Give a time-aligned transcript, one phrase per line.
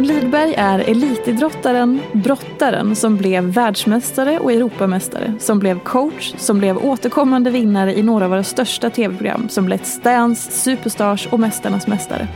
[0.00, 6.78] Martin Lidberg är elitidrottaren, brottaren som blev världsmästare och Europamästare, som blev coach, som blev
[6.78, 12.28] återkommande vinnare i några av våra största tv-program som Let's Dance, Superstars och Mästarnas mästare.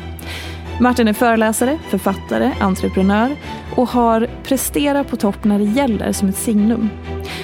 [0.81, 3.37] Martin är föreläsare, författare, entreprenör
[3.77, 6.91] och har prestera på topp när det gäller som ett signum.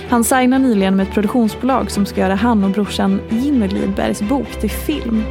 [0.09, 4.61] Han signar nyligen med ett produktionsbolag som ska göra han och brorsan Jimmy Lidbergs bok
[4.61, 5.25] till film.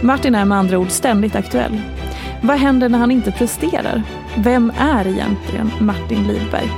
[0.00, 1.80] Martin är med andra ord ständigt aktuell.
[2.46, 4.02] Vad händer när han inte presterar?
[4.38, 6.68] Vem är egentligen Martin Lidberg?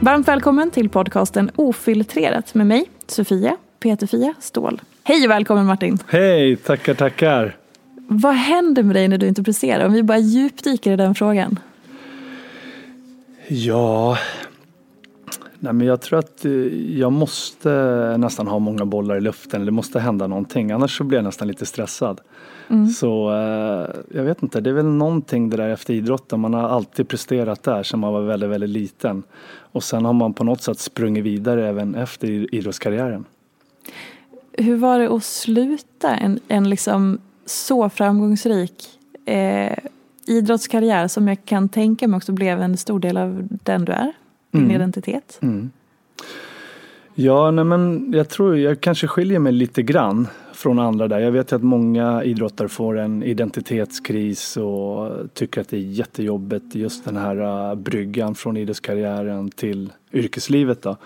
[0.00, 4.80] Varmt välkommen till podcasten Ofiltrerat med mig, Sofia Peterfia Ståhl.
[5.02, 5.98] Hej och välkommen Martin!
[6.08, 7.56] Hej, tackar tackar!
[8.08, 9.86] Vad händer med dig när du inte presterar?
[9.86, 11.58] Om vi bara djupdyker i den frågan.
[13.48, 14.18] Ja,
[15.58, 16.52] nej men jag tror att eh,
[16.98, 17.70] jag måste
[18.18, 19.64] nästan ha många bollar i luften.
[19.64, 22.20] Det måste hända någonting, annars så blir jag nästan lite stressad.
[22.72, 22.88] Mm.
[22.88, 26.40] Så eh, jag vet inte, det är väl någonting det där efter idrotten.
[26.40, 29.22] Man har alltid presterat där sedan man var väldigt, väldigt liten.
[29.72, 33.24] Och sen har man på något sätt sprungit vidare även efter idrottskarriären.
[34.52, 38.88] Hur var det att sluta en, en liksom så framgångsrik
[39.24, 39.78] eh,
[40.26, 44.12] idrottskarriär som jag kan tänka mig också blev en stor del av den du är,
[44.50, 44.76] din mm.
[44.76, 45.38] identitet?
[45.42, 45.70] Mm.
[47.14, 51.18] Ja, nej men jag tror jag kanske skiljer mig lite grann från andra där.
[51.18, 57.04] Jag vet att många idrottare får en identitetskris och tycker att det är jättejobbigt just
[57.04, 60.96] den här äh, bryggan från idrottskarriären till yrkeslivet då.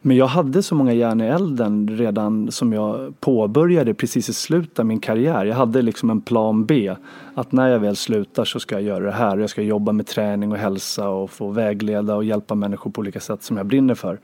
[0.00, 4.78] Men jag hade så många järn i elden redan som jag påbörjade precis i slutet
[4.78, 5.44] av min karriär.
[5.44, 6.94] Jag hade liksom en plan B.
[7.34, 9.38] Att när jag väl slutar så ska jag göra det här.
[9.38, 13.20] Jag ska jobba med träning och hälsa och få vägleda och hjälpa människor på olika
[13.20, 14.18] sätt som jag brinner för.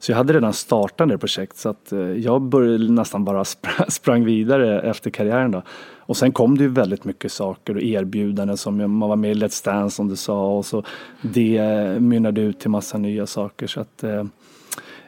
[0.00, 3.44] Så jag hade redan startat det projekt så att eh, jag började nästan bara
[3.88, 5.62] sprang vidare efter karriären då.
[5.98, 9.34] Och sen kom det ju väldigt mycket saker och erbjudanden som man var med i
[9.34, 10.84] Let's Dance som du sa och så
[11.20, 11.60] det
[12.00, 14.24] mynnade ut till massa nya saker så att eh,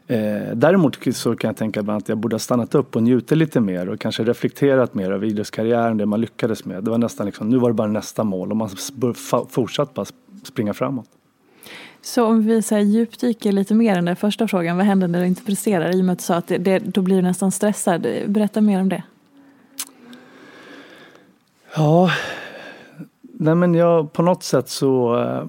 [0.06, 3.60] eh däremot så kan jag tänka att jag borde ha stannat upp och njutit lite
[3.60, 6.84] mer och kanske reflekterat mer över idrottskarriären, det man lyckades med.
[6.84, 8.68] Det var nästan liksom, nu var det bara nästa mål och man
[9.48, 10.06] fortsatt bara
[10.44, 11.08] springa framåt.
[12.02, 15.20] Så om vi så här djupdyker lite mer än den första frågan, vad händer när
[15.20, 15.96] du inte presterar?
[15.96, 18.06] I och med att du sa att det, det, då blir du nästan stressad.
[18.26, 19.02] Berätta mer om det.
[21.76, 22.10] Ja,
[23.22, 25.44] nej men jag på något sätt så eh,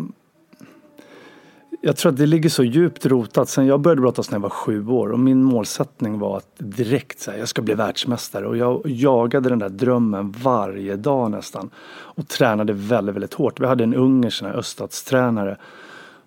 [1.81, 3.49] jag tror att det ligger så djupt rotat.
[3.49, 7.19] Sen jag började brottas när jag var sju år och min målsättning var att direkt
[7.19, 8.47] säga jag ska bli världsmästare.
[8.47, 11.69] Och jag jagade den där drömmen varje dag nästan.
[11.85, 13.59] Och tränade väldigt, väldigt hårt.
[13.59, 15.57] Vi hade en ungersk öststatstränare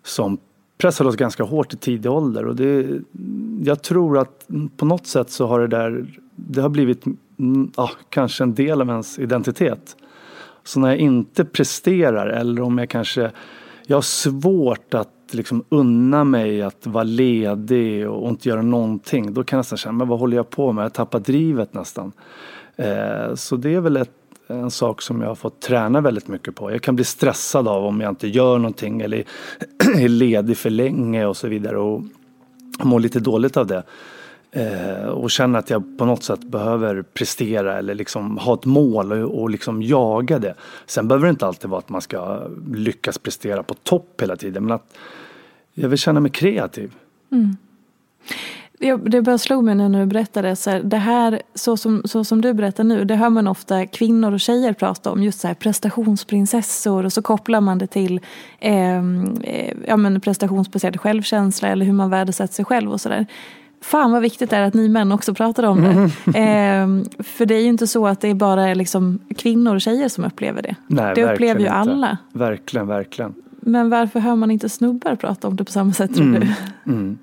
[0.07, 0.39] som
[0.79, 2.47] pressade oss ganska hårt i tidig ålder.
[2.47, 2.87] Och det,
[3.65, 6.07] jag tror att på något sätt så har det där,
[6.37, 7.07] det har blivit
[7.39, 9.97] mm, ja, kanske en del av ens identitet.
[10.65, 13.31] Så när jag inte presterar eller om jag kanske
[13.87, 19.35] jag har svårt att liksom unna mig att vara ledig och inte göra någonting.
[19.35, 20.85] Då kan jag nästan känna, men vad håller jag på med?
[20.85, 22.13] Jag tappar drivet nästan.
[22.77, 24.11] Eh, så det är väl ett,
[24.47, 26.73] en sak som jag har fått träna väldigt mycket på.
[26.73, 29.25] Jag kan bli stressad av om jag inte gör någonting eller
[29.99, 32.03] är ledig för länge och så vidare och
[32.83, 33.83] mår lite dåligt av det.
[34.51, 39.13] Eh, och känner att jag på något sätt behöver prestera eller liksom ha ett mål
[39.13, 40.55] och, och liksom jaga det.
[40.87, 44.65] Sen behöver det inte alltid vara att man ska lyckas prestera på topp hela tiden
[44.65, 44.97] men att
[45.75, 46.95] jag vill känna mig kreativ.
[47.33, 47.57] Mm.
[48.79, 52.25] Det bara slog mig nu när du berättade, så här, det här så som, så
[52.25, 55.49] som du berättar nu, det hör man ofta kvinnor och tjejer prata om, just så
[55.49, 58.21] här prestationsprinsessor och så kopplar man det till
[58.61, 63.27] ehm, eh, ja, men prestationsbaserad självkänsla eller hur man värdesätter sig själv och sådär.
[63.81, 65.91] Fan vad viktigt det är att ni män också pratar om det.
[65.91, 66.11] Mm.
[66.27, 70.09] Eh, för det är ju inte så att det är bara liksom kvinnor och tjejer
[70.09, 70.75] som upplever det.
[70.87, 72.11] Nej, det upplever ju alla.
[72.11, 72.39] Inte.
[72.39, 73.35] Verkligen, verkligen.
[73.61, 76.41] Men varför hör man inte snubbar prata om det på samma sätt tror mm.
[76.41, 76.93] du?
[76.93, 77.19] Mm.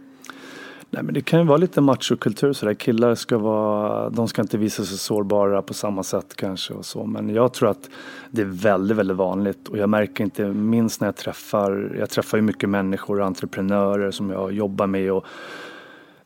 [0.93, 2.73] Nej men det kan ju vara lite machokultur sådär.
[2.73, 7.05] Killar ska vara, de ska inte visa sig sårbara på samma sätt kanske och så.
[7.05, 7.89] Men jag tror att
[8.31, 12.37] det är väldigt, väldigt vanligt och jag märker inte minst när jag träffar, jag träffar
[12.37, 15.25] ju mycket människor och entreprenörer som jag jobbar med och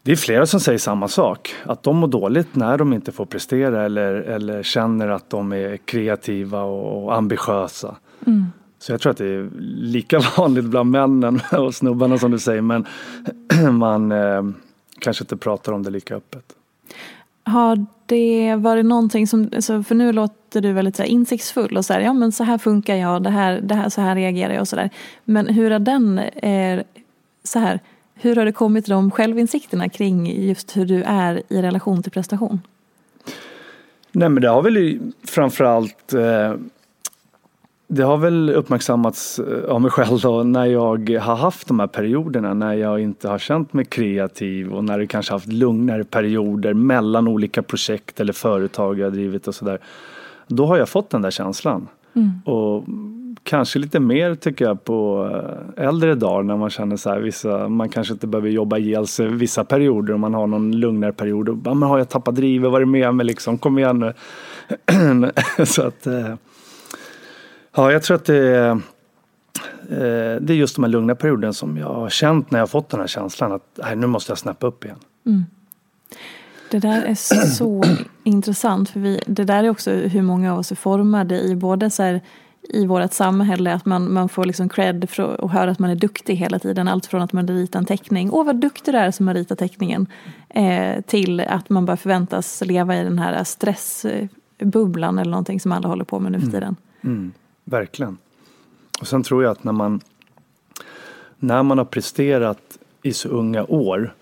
[0.02, 1.56] det är flera som säger samma sak.
[1.64, 5.78] Att de mår dåligt när de inte får prestera eller, eller känner att de är
[5.78, 7.96] kreativa och ambitiösa.
[8.26, 8.46] Mm.
[8.80, 12.62] Så jag tror att det är lika vanligt bland männen och snubbarna som du säger
[12.62, 12.86] men
[13.78, 14.44] man eh,
[15.00, 16.54] kanske inte pratar om det lika öppet.
[17.44, 21.86] Har det varit någonting som, alltså, för nu låter du väldigt så här insiktsfull och
[21.86, 24.54] så här, ja men så här funkar jag, det här, det här, så här reagerar
[24.54, 24.90] jag och sådär.
[25.24, 26.82] Men hur har den, eh,
[27.44, 27.80] så här,
[28.14, 32.62] hur har det kommit de självinsikterna kring just hur du är i relation till prestation?
[34.12, 36.54] Nej men det har väl framförallt eh,
[37.88, 41.88] det har väl uppmärksammats eh, av mig själv då när jag har haft de här
[41.88, 46.74] perioderna när jag inte har känt mig kreativ och när det kanske haft lugnare perioder
[46.74, 49.80] mellan olika projekt eller företag jag drivit och sådär.
[50.48, 51.88] Då har jag fått den där känslan.
[52.14, 52.42] Mm.
[52.46, 52.84] Och
[53.44, 55.30] kanske lite mer tycker jag på
[55.78, 59.08] eh, äldre dagar när man känner så här vissa, man kanske inte behöver jobba ihjäl
[59.08, 61.50] sig vissa perioder om man har någon lugnare period.
[61.50, 64.14] Och, men har jag tappat drivet, vad är det med mig liksom, kom igen nu.
[65.66, 66.34] så att eh,
[67.78, 71.78] Ja, jag tror att det är, eh, det är just de här lugna perioderna som
[71.78, 74.38] jag har känt när jag har fått den här känslan att nej, nu måste jag
[74.38, 74.98] snappa upp igen.
[75.26, 75.46] Mm.
[76.72, 77.16] Det där är
[77.46, 77.84] så
[78.24, 81.90] intressant för vi, det där är också hur många av oss är formade i både
[81.90, 82.22] så här,
[82.70, 85.96] i vårt samhälle att man, man får liksom cred för att höra att man är
[85.96, 86.88] duktig hela tiden.
[86.88, 89.60] Allt från att man ritar en teckning, åh vad duktig du är som har ritat
[89.60, 90.08] teckningen.
[90.50, 95.88] Eh, till att man bara förväntas leva i den här stressbubblan eller någonting som alla
[95.88, 96.54] håller på med nu för mm.
[96.54, 96.76] tiden.
[97.02, 97.18] Mm.
[97.18, 97.34] Mm.
[97.70, 98.18] Verkligen.
[99.00, 100.02] Och sen tror jag att när man,
[101.38, 104.14] när man har presterat i så unga år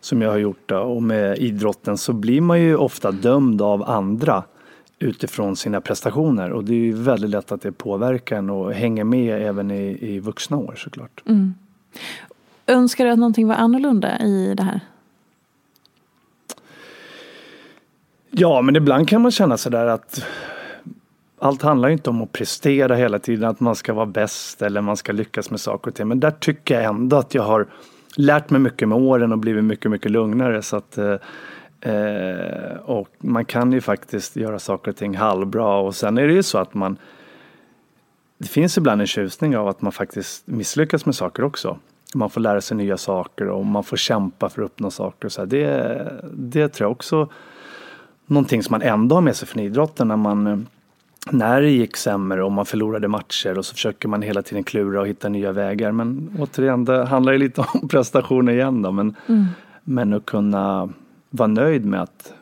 [0.00, 3.90] som jag har gjort det, och med idrotten så blir man ju ofta dömd av
[3.90, 4.44] andra
[4.98, 9.04] utifrån sina prestationer och det är ju väldigt lätt att det påverkar en och hänger
[9.04, 11.22] med även i, i vuxna år såklart.
[11.26, 11.54] Mm.
[12.66, 14.80] Önskar du att någonting var annorlunda i det här?
[18.30, 20.24] Ja, men ibland kan man känna sådär att
[21.40, 24.96] allt handlar inte om att prestera hela tiden, att man ska vara bäst eller man
[24.96, 26.08] ska lyckas med saker och ting.
[26.08, 27.66] Men där tycker jag ändå att jag har
[28.16, 30.62] lärt mig mycket med åren och blivit mycket, mycket lugnare.
[30.62, 36.18] Så att, eh, och man kan ju faktiskt göra saker och ting halvbra och sen
[36.18, 36.96] är det ju så att man
[38.38, 41.78] det finns ibland en tjusning av att man faktiskt misslyckas med saker också.
[42.14, 45.28] Man får lära sig nya saker och man får kämpa för att uppnå saker.
[45.28, 47.28] Så det, det tror jag också
[48.26, 50.58] någonting som man ändå har med sig från idrotten när man eh,
[51.26, 55.00] när det gick sämre och man förlorade matcher och så försöker man hela tiden klura
[55.00, 55.92] och hitta nya vägar.
[55.92, 58.92] Men återigen, det handlar ju lite om prestationer igen då.
[58.92, 59.46] Men, mm.
[59.84, 60.88] men att kunna
[61.30, 62.32] vara nöjd med att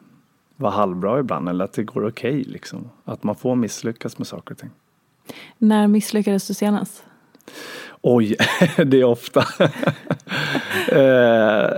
[0.57, 2.91] vara halvbra ibland eller att det går okej okay, liksom.
[3.05, 4.71] Att man får misslyckas med saker och ting.
[5.59, 7.05] När misslyckades du senast?
[8.01, 8.37] Oj,
[8.77, 9.41] det är ofta.
[10.89, 11.71] eh,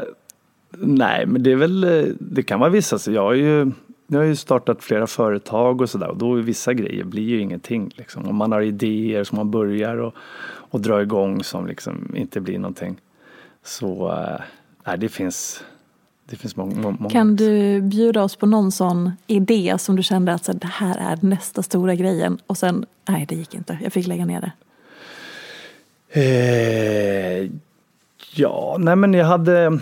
[0.71, 3.73] nej, men det är väl, det kan vara vissa, så jag har ju
[4.12, 7.93] jag har ju startat flera företag och sådär och då vissa grejer blir ju ingenting.
[7.97, 8.29] Liksom.
[8.29, 10.14] Om man har idéer som man börjar och,
[10.71, 12.97] och dra igång som liksom inte blir någonting.
[13.62, 14.12] Så
[14.87, 15.64] äh, det finns
[16.31, 17.11] det finns många, många.
[17.11, 20.97] Kan du bjuda oss på någon sån idé som du kände att så, det här
[21.12, 24.52] är nästa stora grejen och sen, nej det gick inte, jag fick lägga ner det.
[26.12, 27.50] Eh,
[28.35, 29.81] ja, nej men jag hade,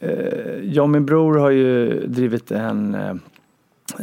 [0.00, 3.14] eh, jag och min bror har ju drivit en eh,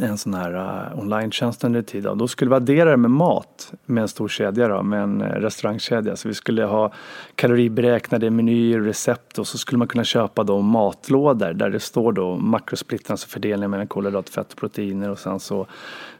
[0.00, 2.02] en sån här uh, online-tjänst under tid.
[2.02, 5.26] Då skulle vi addera det med mat med en stor kedja då, med en eh,
[5.26, 6.16] restaurangkedja.
[6.16, 6.92] Så vi skulle ha
[7.34, 12.36] kaloriberäknade menyer, recept och så skulle man kunna köpa då matlådor där det står då
[12.36, 15.66] makrosplitten, alltså fördelningen mellan kolhydrat, fett och proteiner och sen så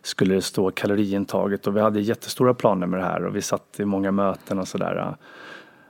[0.03, 3.81] skulle det stå kaloriintaget och vi hade jättestora planer med det här och vi satt
[3.81, 5.17] i många möten och sådär.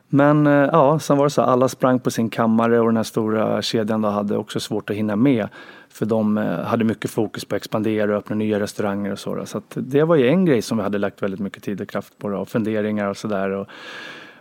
[0.08, 3.04] Men uh, ja, sen var det så alla sprang på sin kammare och den här
[3.04, 5.48] stora kedjan då hade också svårt att hinna med.
[5.88, 9.46] För de eh, hade mycket fokus på att expandera och öppna nya restauranger och så.
[9.46, 12.18] Så det var ju en grej som vi hade lagt väldigt mycket tid och kraft
[12.18, 12.28] på.
[12.28, 13.66] Och funderingar och sådär.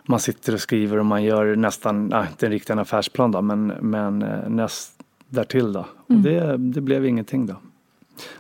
[0.04, 3.68] Man sitter och skriver och man gör nästan, nej, inte en riktig affärsplan då, men,
[3.68, 4.92] men eh, näst
[5.30, 5.86] därtill då.
[6.10, 6.22] Mm.
[6.22, 7.56] det, det blev ingenting då.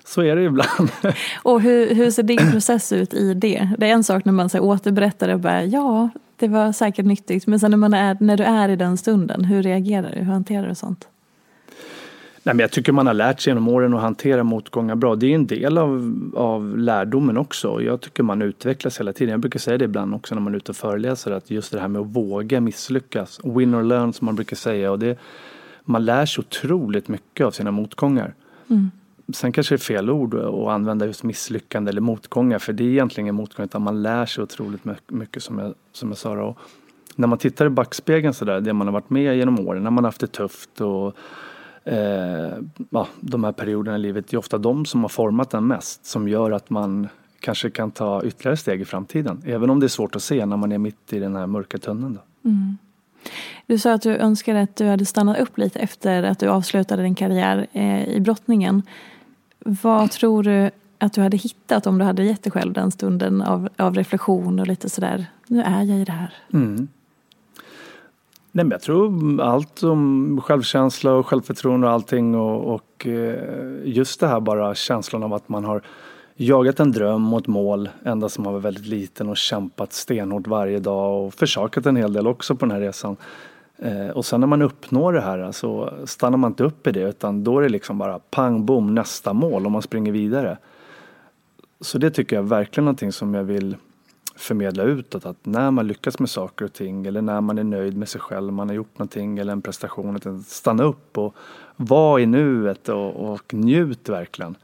[0.06, 0.90] Så är det ibland.
[1.44, 3.70] Och hur, hur ser din process ut i det?
[3.78, 7.48] Det är en sak när man så återberättar och bara ja, det var säkert nyttigt.
[7.48, 10.20] Men sen när, man är, när du är i den stunden, hur reagerar du?
[10.20, 11.08] Hur hanterar du sånt?
[12.44, 15.15] Nej, men jag tycker man har lärt sig genom åren att hantera motgångar bra.
[15.15, 17.82] Det är en del av, av lärdomen också.
[17.82, 19.32] Jag tycker man utvecklas hela tiden.
[19.32, 21.79] Jag brukar säga det ibland också när man är ute och föreläser att just det
[21.79, 23.39] här med att våga misslyckas.
[23.44, 24.91] Win or learn som man brukar säga.
[24.91, 25.20] Och det,
[25.84, 28.34] man lär sig otroligt mycket av sina motgångar.
[28.70, 28.91] Mm.
[29.34, 32.88] Sen kanske det är fel ord att använda just misslyckande eller motgångar för det är
[32.88, 36.36] egentligen motgångar utan man lär sig otroligt mycket som jag, som jag sa.
[36.36, 36.56] Då.
[37.16, 40.04] När man tittar i backspegeln sådär, det man har varit med genom åren, när man
[40.04, 41.16] har haft det tufft och
[41.84, 42.54] eh,
[42.90, 46.06] ja, de här perioderna i livet, det är ofta de som har format den mest
[46.06, 47.08] som gör att man
[47.40, 49.42] kanske kan ta ytterligare steg i framtiden.
[49.46, 51.78] Även om det är svårt att se när man är mitt i den här mörka
[51.78, 52.20] tunneln.
[52.46, 52.78] Mm.
[53.66, 57.04] Du sa att du önskade att du hade stannat upp lite efter att du avslutade
[57.04, 58.82] din karriär eh, i brottningen.
[59.68, 63.42] Vad tror du att du hade hittat om du hade gett dig själv den stunden
[63.42, 66.34] av, av reflektion och lite sådär, nu är jag i det här.
[66.54, 66.88] Mm.
[68.52, 73.40] Nej, men jag tror allt om självkänsla och självförtroende och allting och, och eh,
[73.84, 75.82] just det här bara känslan av att man har
[76.36, 80.80] jagat en dröm mot mål ända som man var väldigt liten och kämpat stenhårt varje
[80.80, 83.18] dag och försakat en hel del också på den här resan.
[83.78, 87.10] Eh, och sen när man uppnår det här så stannar man inte upp i det
[87.10, 90.58] utan då är det liksom bara pang bom nästa mål och man springer vidare.
[91.82, 93.76] Så det tycker jag är verkligen någonting som jag vill
[94.36, 97.98] förmedla utåt att när man lyckas med saker och ting eller när man är nöjd
[97.98, 101.36] med sig själv, man har gjort någonting eller en prestation, att stanna upp och
[101.76, 104.56] vara i nuet och, och njut verkligen.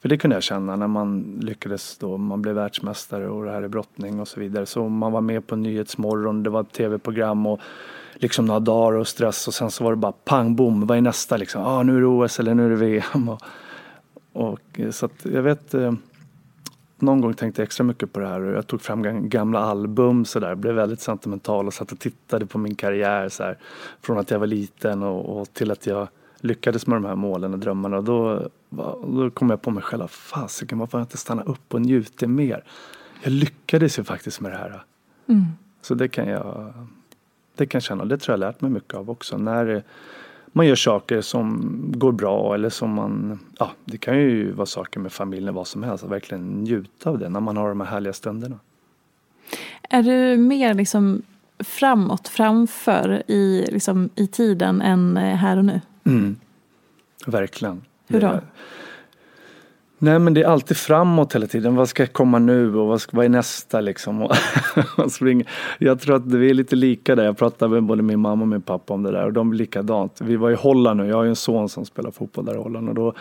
[0.00, 3.62] För det kunde jag känna när man lyckades då, man blev världsmästare och det här
[3.62, 4.66] är brottning och så vidare.
[4.66, 7.60] Så man var med på Nyhetsmorgon, det var ett tv-program och
[8.20, 11.02] liksom några dagar och stress och sen så var det bara pang bom, vad är
[11.02, 11.62] nästa liksom?
[11.62, 13.28] Ah, nu är det OS eller nu är det VM.
[13.28, 13.42] Och,
[14.32, 15.92] och så att jag vet eh,
[16.98, 20.24] någon gång tänkte jag extra mycket på det här och jag tog fram gamla album
[20.24, 23.58] så där, blev väldigt sentimental och satt och tittade på min karriär så här,
[24.00, 26.08] från att jag var liten och, och till att jag
[26.40, 27.96] lyckades med de här målen och drömmarna.
[27.96, 28.48] Och då,
[29.06, 32.30] då kom jag på mig själv, fasiken varför har jag inte stannat upp och njutit
[32.30, 32.64] mer?
[33.22, 34.82] Jag lyckades ju faktiskt med det här.
[35.26, 35.44] Mm.
[35.82, 36.74] Så det kan jag
[37.60, 39.38] det kan jag känna, det tror jag lärt mig mycket av också.
[39.38, 39.82] När
[40.46, 45.00] man gör saker som går bra eller som man, ja det kan ju vara saker
[45.00, 47.88] med familjen, vad som helst, att verkligen njuta av det när man har de här
[47.88, 48.58] härliga stunderna.
[49.82, 51.22] Är du mer liksom
[51.58, 55.80] framåt, framför i, liksom, i tiden än eh, här och nu?
[56.04, 56.36] Mm.
[57.26, 57.82] Verkligen.
[58.08, 58.40] Hur då?
[60.02, 61.76] Nej men det är alltid framåt hela tiden.
[61.76, 64.22] Vad ska komma nu och vad, ska, vad är nästa liksom?
[64.22, 64.32] Och.
[65.78, 67.24] Jag tror att vi är lite lika där.
[67.24, 69.54] Jag pratade med både min mamma och min pappa om det där och de är
[69.54, 70.20] likadant.
[70.20, 71.06] Vi var i Holland nu.
[71.08, 73.14] Jag har ju en son som spelar fotboll där i Holland och då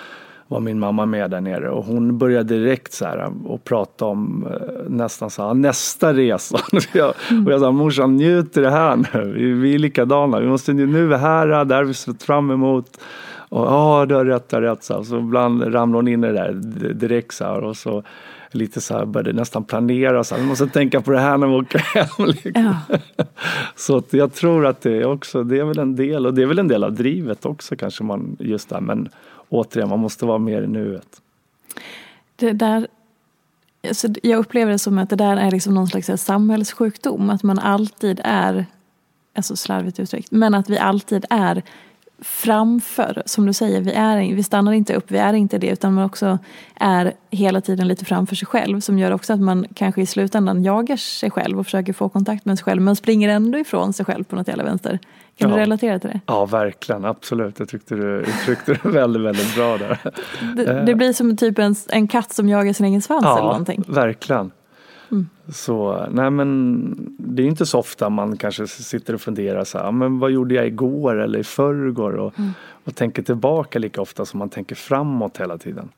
[0.47, 4.47] var min mamma med där nere och hon började direkt så här och prata om
[4.51, 6.57] eh, nästan så här, nästa resa.
[7.45, 9.53] och jag sa morsan njut i det här nu.
[9.53, 10.39] Vi, är likadana.
[10.39, 12.99] Vi måste nu är vi här, där vi sett fram emot.
[13.49, 14.83] Och ja, du har rätt, du har rätt.
[14.83, 16.53] Så, så ibland ramlade hon in i det där
[16.93, 18.03] direkt så här, och så
[18.51, 21.47] lite så här började nästan planera så här, vi måste tänka på det här när
[21.47, 22.27] vi åker hem.
[22.27, 22.75] Liksom.
[22.87, 23.25] Ja.
[23.75, 26.45] Så jag tror att det är också, det är väl en del och det är
[26.45, 29.09] väl en del av drivet också kanske man just där men
[29.49, 31.21] återigen man måste vara mer i nuet.
[32.35, 32.87] Det där
[33.87, 37.29] alltså jag upplever det som att det där är liksom någon slags samhällssjukdom.
[37.29, 38.65] Att man alltid är,
[39.35, 41.63] alltså slarvigt uttryckt, men att vi alltid är
[42.21, 43.23] framför.
[43.25, 46.05] Som du säger, vi, är, vi stannar inte upp, vi är inte det utan man
[46.05, 46.39] också
[46.75, 50.63] är hela tiden lite framför sig själv som gör också att man kanske i slutändan
[50.63, 54.05] jagar sig själv och försöker få kontakt med sig själv men springer ändå ifrån sig
[54.05, 54.99] själv på något jävla vänster.
[55.37, 55.55] Kan ja.
[55.55, 56.19] du relatera till det?
[56.25, 57.05] Ja, verkligen.
[57.05, 57.59] Absolut.
[57.59, 59.99] Jag tyckte du uttryckte det väldigt, väldigt bra där.
[60.55, 63.47] Det, det blir som typ en, en katt som jagar sin egen svans ja, eller
[63.47, 63.83] någonting.
[63.87, 64.51] verkligen.
[65.11, 65.29] Mm.
[65.53, 69.91] Så nej men det är inte så ofta man kanske sitter och funderar så här,
[69.91, 72.51] men vad gjorde jag igår eller i förrgår och, mm.
[72.83, 75.89] och tänker tillbaka lika ofta som man tänker framåt hela tiden.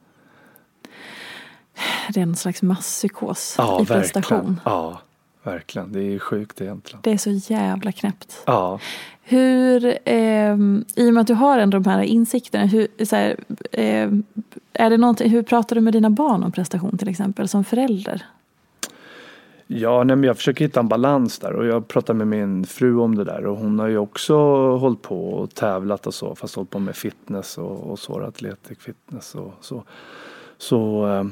[2.13, 4.38] det är en slags masspsykos Ja, i prestation.
[4.38, 4.60] verkligen.
[4.65, 5.01] Ja,
[5.44, 5.91] verkligen.
[5.91, 7.00] Det är sjukt egentligen.
[7.03, 8.44] Det är så jävla knäppt.
[8.46, 8.80] Ja.
[9.24, 13.36] Hur, ehm, i och med att du har ändå de här insikterna, hur, så här,
[13.72, 14.24] ehm,
[14.74, 18.25] är det hur pratar du med dina barn om prestation till exempel som förälder?
[19.74, 22.98] Ja, nej, men jag försöker hitta en balans där och jag pratar med min fru
[22.98, 24.36] om det där och hon har ju också
[24.78, 28.78] hållit på och tävlat och så fast hållit på med fitness och, och så, atletic
[28.80, 29.84] fitness och så.
[30.58, 31.24] Så eh,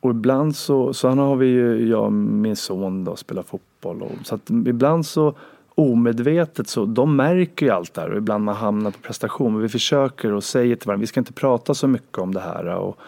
[0.00, 4.10] och ibland så, så har vi ju, jag och min son då spelar fotboll och
[4.24, 5.34] så att ibland så
[5.74, 9.62] omedvetet så, de märker ju allt det här och ibland man hamnar på prestation men
[9.62, 12.66] vi försöker och säger till varandra, vi ska inte prata så mycket om det här
[12.66, 12.98] och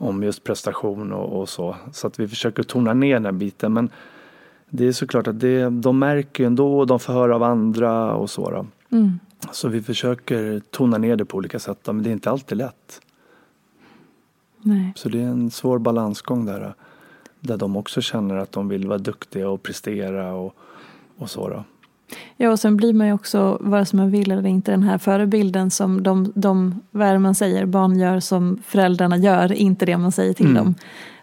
[0.00, 1.76] om just prestation och, och så.
[1.92, 3.90] Så att vi försöker tona ner den biten men
[4.68, 8.14] det är såklart att det, de märker ju ändå och de får höra av andra
[8.14, 8.66] och så.
[8.90, 9.18] Mm.
[9.52, 13.00] Så vi försöker tona ner det på olika sätt men det är inte alltid lätt.
[14.58, 14.92] Nej.
[14.96, 16.74] Så det är en svår balansgång där.
[17.40, 20.54] Där de också känner att de vill vara duktiga och prestera och,
[21.16, 21.64] och så då.
[22.36, 24.98] Ja, och sen blir man ju också, vare sig man vill eller inte, den här
[24.98, 29.86] förebilden som de, de vad är det man säger, barn gör som föräldrarna gör, inte
[29.86, 30.64] det man säger till Mm.
[30.64, 30.74] dem.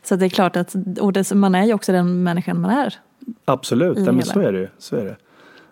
[0.04, 2.94] Så det är klart att, och det, man är ju också den människan man är.
[3.46, 4.68] Absolut, ja, men så är det ju.
[4.78, 5.16] Så är det.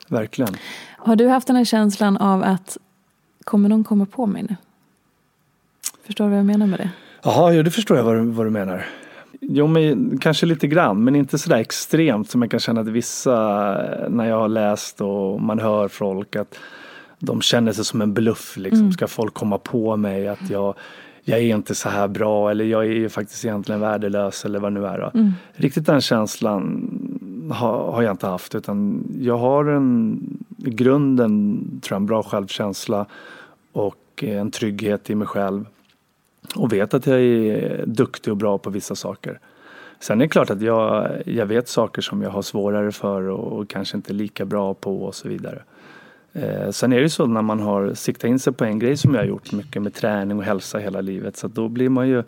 [0.08, 0.56] Verkligen.
[0.98, 2.78] Har du haft den här känslan av att,
[3.44, 4.56] kommer någon komma på mig nu?
[6.06, 6.90] Förstår du vad jag menar med det?
[7.24, 8.86] Jaha, ja, det förstår jag vad du, vad du menar.
[9.42, 13.36] Jo, men kanske lite grann, men inte sådär extremt som jag kan känna att vissa,
[14.10, 16.60] när jag har läst och man hör folk att
[17.20, 18.58] de känner sig som en bluff.
[18.58, 18.92] Liksom.
[18.92, 20.76] Ska folk komma på mig att jag,
[21.24, 24.74] jag är inte så här bra eller jag är ju faktiskt egentligen värdelös eller vad
[24.74, 25.00] det nu är.
[25.00, 25.32] Då.
[25.54, 26.90] Riktigt den känslan
[27.52, 30.20] har, har jag inte haft utan jag har en,
[30.66, 33.06] i grunden tror jag, en bra självkänsla
[33.72, 35.66] och en trygghet i mig själv
[36.56, 39.40] och vet att jag är duktig och bra på vissa saker.
[40.00, 43.60] Sen är det klart att jag, jag vet saker som jag har svårare för och,
[43.60, 45.64] och kanske inte lika bra på och så vidare.
[46.34, 48.98] Eh, sen är det ju så när man har siktat in sig på en grej
[48.98, 51.90] som jag har gjort mycket med träning och hälsa hela livet så att då blir
[51.90, 52.24] man ju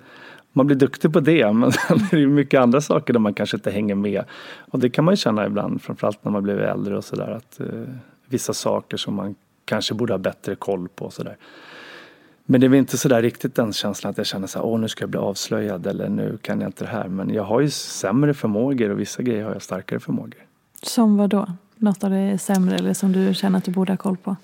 [0.54, 3.34] man blir duktig på det men sen är det ju mycket andra saker där man
[3.34, 4.24] kanske inte hänger med.
[4.72, 7.60] Och det kan man ju känna ibland framförallt när man blir äldre och sådär att
[7.60, 7.68] eh,
[8.26, 11.38] vissa saker som man kanske borde ha bättre koll på och sådär.
[12.50, 14.80] Men det är väl inte sådär riktigt den känslan att jag känner så här, åh
[14.80, 17.08] nu ska jag bli avslöjad eller nu kan jag inte det här.
[17.08, 20.46] Men jag har ju sämre förmågor och vissa grejer har jag starkare förmågor.
[20.82, 21.48] Som vad då?
[21.76, 24.36] Något av det är sämre eller som du känner att du borde ha koll på?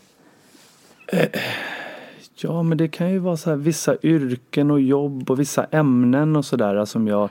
[2.36, 6.36] Ja, men det kan ju vara så här vissa yrken och jobb och vissa ämnen
[6.36, 7.30] och sådär som jag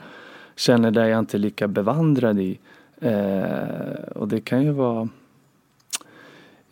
[0.55, 2.59] känner där jag inte är lika bevandrad i.
[3.01, 5.09] Eh, och det kan ju vara,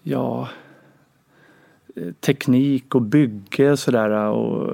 [0.03, 0.47] ja, eh,
[2.19, 4.09] teknik och bygge och sådär.
[4.09, 4.73] Och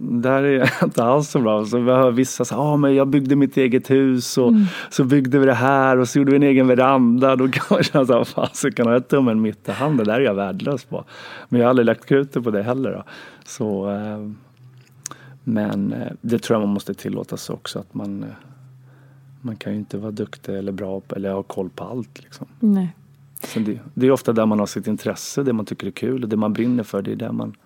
[0.00, 1.64] där är jag inte alls så bra.
[1.64, 4.52] Så vi hör vissa säga, ah, men jag byggde mitt eget hus och
[4.90, 7.36] så byggde vi det här och så gjorde vi en egen veranda.
[7.36, 10.06] Då kan man känna så här, fasiken har jag tummen mitt i handen?
[10.06, 11.04] Det där är jag värdelös på.
[11.48, 12.92] Men jag har aldrig lagt krutet på det heller.
[12.92, 13.04] Då.
[13.44, 14.30] Så, eh,
[15.44, 18.28] men eh, det tror jag man måste tillåta sig också att man, eh,
[19.40, 22.22] man kan ju inte vara duktig eller bra eller ha koll på allt.
[22.22, 22.46] Liksom.
[22.60, 22.94] Nej.
[23.54, 26.28] Det, det är ofta där man har sitt intresse, det man tycker är kul och
[26.28, 27.02] det man brinner för.
[27.02, 27.56] Det är där man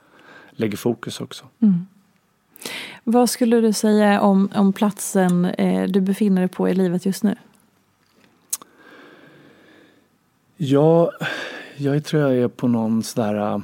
[0.50, 1.44] lägger fokus också.
[3.04, 7.22] Vad skulle du säga om, om platsen eh, du befinner dig på i livet just
[7.22, 7.34] nu?
[10.56, 11.10] Ja,
[11.76, 13.58] jag tror jag är på någon sådär, äh,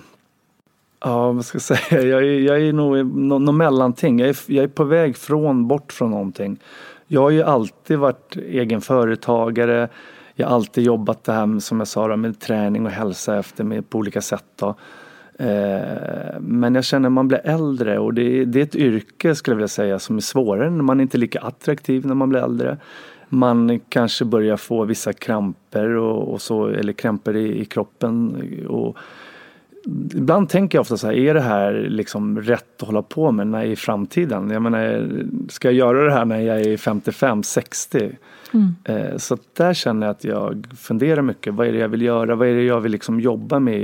[1.00, 4.18] ja vad ska jag säga, jag är, jag är nog i nå- någon mellanting.
[4.18, 6.58] Jag är, jag är på väg från, bort från någonting.
[7.06, 9.88] Jag har ju alltid varit egen företagare.
[10.40, 13.38] Jag har alltid jobbat det här med, som jag sa då, med träning och hälsa
[13.38, 14.44] efter med, på olika sätt.
[14.56, 14.74] Då.
[15.38, 19.34] Eh, men jag känner att man blir äldre och det är, det är ett yrke
[19.34, 20.70] skulle jag vilja säga som är svårare.
[20.70, 22.78] Man är inte lika attraktiv när man blir äldre.
[23.28, 28.36] Man kanske börjar få vissa kramper och, och så, eller kramper i, i kroppen.
[28.68, 28.96] Och
[30.14, 33.46] ibland tänker jag ofta så här, är det här liksom rätt att hålla på med
[33.46, 34.50] när i framtiden?
[34.50, 35.08] Jag menar,
[35.48, 38.10] ska jag göra det här när jag är 55, 60?
[38.84, 41.54] Eh, Så där känner jag att jag funderar mycket.
[41.54, 42.34] Vad är det jag vill göra?
[42.34, 43.80] Vad är det jag vill liksom jobba med?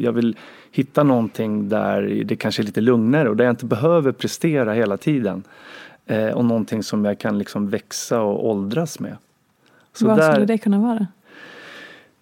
[0.00, 0.36] Jag vill
[0.72, 4.96] hitta någonting där det kanske är lite lugnare och där jag inte behöver prestera hela
[4.96, 5.42] tiden.
[6.06, 9.16] Eh, Och någonting som jag kan liksom växa och åldras med.
[9.92, 11.06] Så Vad där- skulle det kunna vara?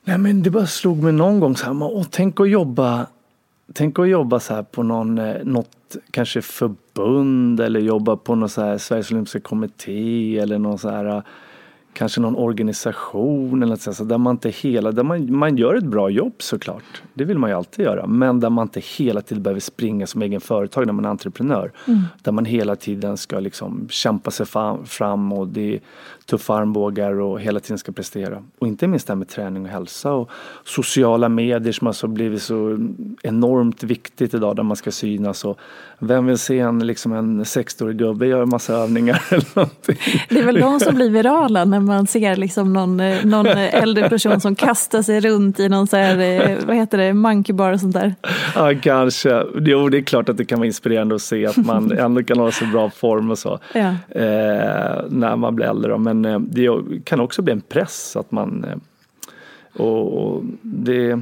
[0.04, 3.06] Nej men det bara slog mig någon gång så här, men, åh, tänk att jobba
[3.72, 8.52] Tänk att jobba så här på någon, eh, något kanske förbund eller jobba på något
[8.52, 11.22] så här Sveriges Olympiska Kommitté eller någon så här eh,
[11.92, 15.84] kanske någon organisation eller något sånt, där man inte hela, där man, man gör ett
[15.84, 17.02] bra jobb såklart.
[17.14, 18.06] Det vill man ju alltid göra.
[18.06, 21.72] Men där man inte hela tiden behöver springa som egen företag när man är entreprenör.
[21.86, 22.00] Mm.
[22.22, 24.46] Där man hela tiden ska liksom kämpa sig
[24.84, 25.80] fram och det
[26.30, 28.42] tuffa armbågar och hela tiden ska prestera.
[28.58, 30.30] Och inte minst det här med träning och hälsa och
[30.64, 32.78] sociala medier som alltså blivit så
[33.22, 35.44] enormt viktigt idag där man ska synas.
[35.44, 35.58] Och
[35.98, 39.96] vem vill se en, liksom en 60-årig gubbe göra massa övningar eller någonting?
[40.28, 44.08] Det är väl de som blir virala när man ser liksom någon, eh, någon äldre
[44.08, 47.72] person som kastar sig runt i någon så här, eh, vad heter det, monkey bar
[47.72, 48.14] och sånt där.
[48.54, 49.44] Ja, kanske.
[49.60, 52.38] Jo, det är klart att det kan vara inspirerande att se att man ändå kan
[52.38, 53.88] ha så bra form och så ja.
[54.08, 55.98] eh, när man blir äldre.
[55.98, 58.76] Men men eh, det kan också bli en press att man eh,
[59.82, 61.18] och, det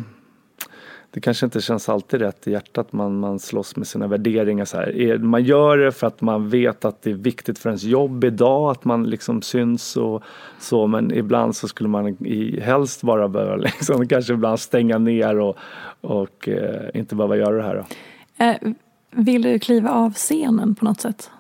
[1.11, 4.65] det kanske inte känns alltid rätt i hjärtat man, man slåss med sina värderingar.
[4.65, 5.19] Så här.
[5.19, 8.71] Man gör det för att man vet att det är viktigt för ens jobb idag,
[8.71, 10.23] att man liksom syns och
[10.59, 15.39] så men ibland så skulle man i, helst bara behöva liksom, kanske ibland stänga ner
[15.39, 15.57] och,
[16.01, 17.75] och eh, inte behöva göra det här.
[17.77, 18.45] Då.
[18.45, 18.73] Eh,
[19.11, 21.31] vill du kliva av scenen på något sätt?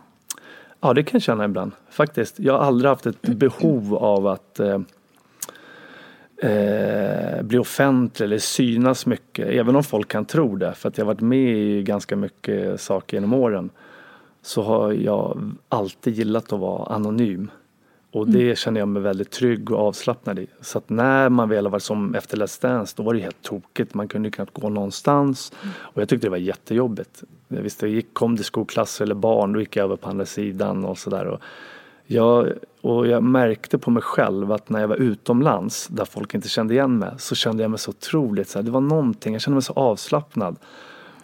[0.80, 2.38] Ja, det kan jag känna ibland faktiskt.
[2.38, 4.80] Jag har aldrig haft ett behov av att eh,
[6.42, 9.48] eh, bli offentlig eller synas mycket.
[9.48, 10.74] Även om folk kan tro det.
[10.74, 13.70] För att jag har varit med i ganska mycket saker genom åren.
[14.42, 17.50] Så har jag alltid gillat att vara anonym.
[18.16, 18.56] Och det mm.
[18.56, 20.46] känner jag mig väldigt trygg och avslappnad i.
[20.60, 23.94] Så att när man väl var som efter Let's Dance då var det helt tokigt.
[23.94, 25.52] Man kunde knappt gå någonstans.
[25.62, 25.74] Mm.
[25.78, 27.22] Och jag tyckte det var jättejobbigt.
[27.48, 30.84] Visst, det gick, kom det skolklasser eller barn då gick jag över på andra sidan
[30.84, 31.38] och sådär.
[32.06, 36.48] Jag, och jag märkte på mig själv att när jag var utomlands där folk inte
[36.48, 39.42] kände igen mig så kände jag mig så otroligt, så här, det var någonting, jag
[39.42, 40.56] kände mig så avslappnad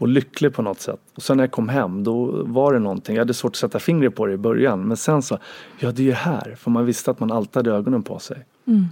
[0.02, 1.00] och lycklig på något sätt.
[1.14, 3.78] Och sen när jag kom hem då var det någonting, jag hade svårt att sätta
[3.78, 5.38] fingret på det i början men sen så,
[5.78, 8.44] ja det är ju här, för man visste att man alltid hade ögonen på sig.
[8.66, 8.84] Mm.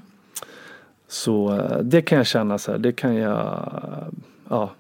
[1.09, 3.69] Så eh, det kan jag känna så här, det kan jag,
[4.49, 4.71] ja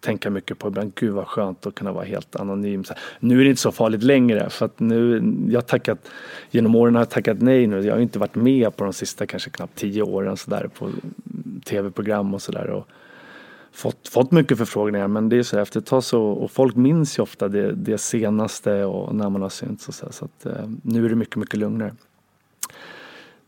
[0.00, 0.92] tänka mycket på ibland.
[0.94, 2.84] Gud vad skönt att kunna vara helt anonym.
[3.20, 6.08] Nu är det inte så farligt längre för att nu, jag har tackat,
[6.50, 7.80] genom åren har jag tackat nej nu.
[7.80, 10.90] Jag har inte varit med på de sista kanske knappt tio åren så där på
[11.64, 12.82] tv-program och sådär.
[13.76, 17.18] Fått, fått mycket förfrågningar men det är så efter ett tag så, och folk minns
[17.18, 20.52] ju ofta det, det senaste och när man har synts och så, så att, eh,
[20.82, 21.94] nu är det mycket, mycket lugnare.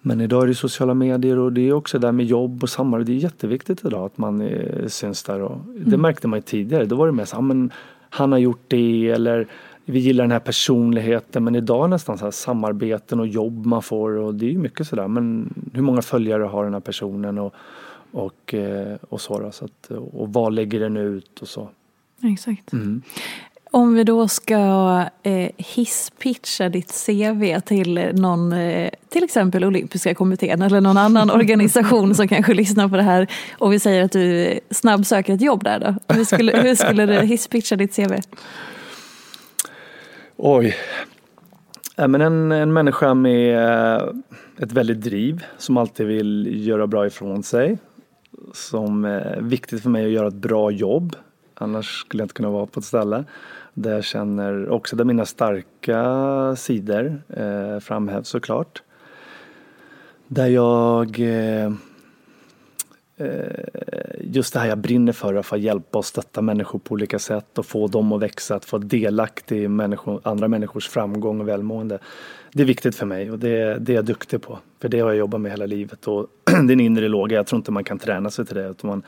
[0.01, 3.13] Men idag är det sociala medier och det är också där med jobb och samarbete.
[3.13, 5.43] Det är jätteviktigt idag att man är, syns där.
[5.43, 6.01] Och det mm.
[6.01, 6.85] märkte man ju tidigare.
[6.85, 7.71] Då var det mest, ja men
[8.11, 9.47] han har gjort det eller
[9.85, 11.45] vi gillar den här personligheten.
[11.45, 14.51] Men idag är det nästan så här samarbeten och jobb man får och det är
[14.51, 15.09] ju mycket sådär.
[15.09, 17.55] Men hur många följare har den här personen och,
[18.13, 19.53] och, eh, och så då.
[19.53, 21.71] Så att, och vad lägger den ut och så.
[22.23, 22.73] Exakt.
[22.73, 23.03] Mm.
[23.71, 24.57] Om vi då ska
[25.23, 32.15] eh, hisspitcha ditt CV till någon, eh, till exempel Olympiska kommittén eller någon annan organisation
[32.15, 33.27] som kanske lyssnar på det här
[33.59, 36.15] och vi säger att du snabbsöker ett jobb där då.
[36.15, 38.13] Hur skulle, hur skulle du hisspitcha ditt CV?
[40.37, 40.75] Oj.
[41.97, 44.03] men en, en människa med eh,
[44.59, 47.79] ett väldigt driv som alltid vill göra bra ifrån sig.
[48.53, 51.17] Som är viktigt för mig att göra ett bra jobb.
[51.55, 53.25] Annars skulle jag inte kunna vara på ett ställe.
[53.75, 58.83] Där jag känner också där mina starka sidor eh, framhävs såklart.
[60.29, 61.73] Där jag eh,
[63.17, 63.69] eh
[64.21, 67.59] just det här jag brinner för, att få hjälpa och stötta människor på olika sätt
[67.59, 71.99] och få dem att växa, att få delaktig i människor, andra människors framgång och välmående.
[72.53, 74.59] Det är viktigt för mig och det, det är jag duktig på.
[74.81, 77.37] För det har jag jobbat med hela livet och det är en inre låga.
[77.37, 78.69] Jag tror inte man kan träna sig till det.
[78.69, 79.03] Utan man,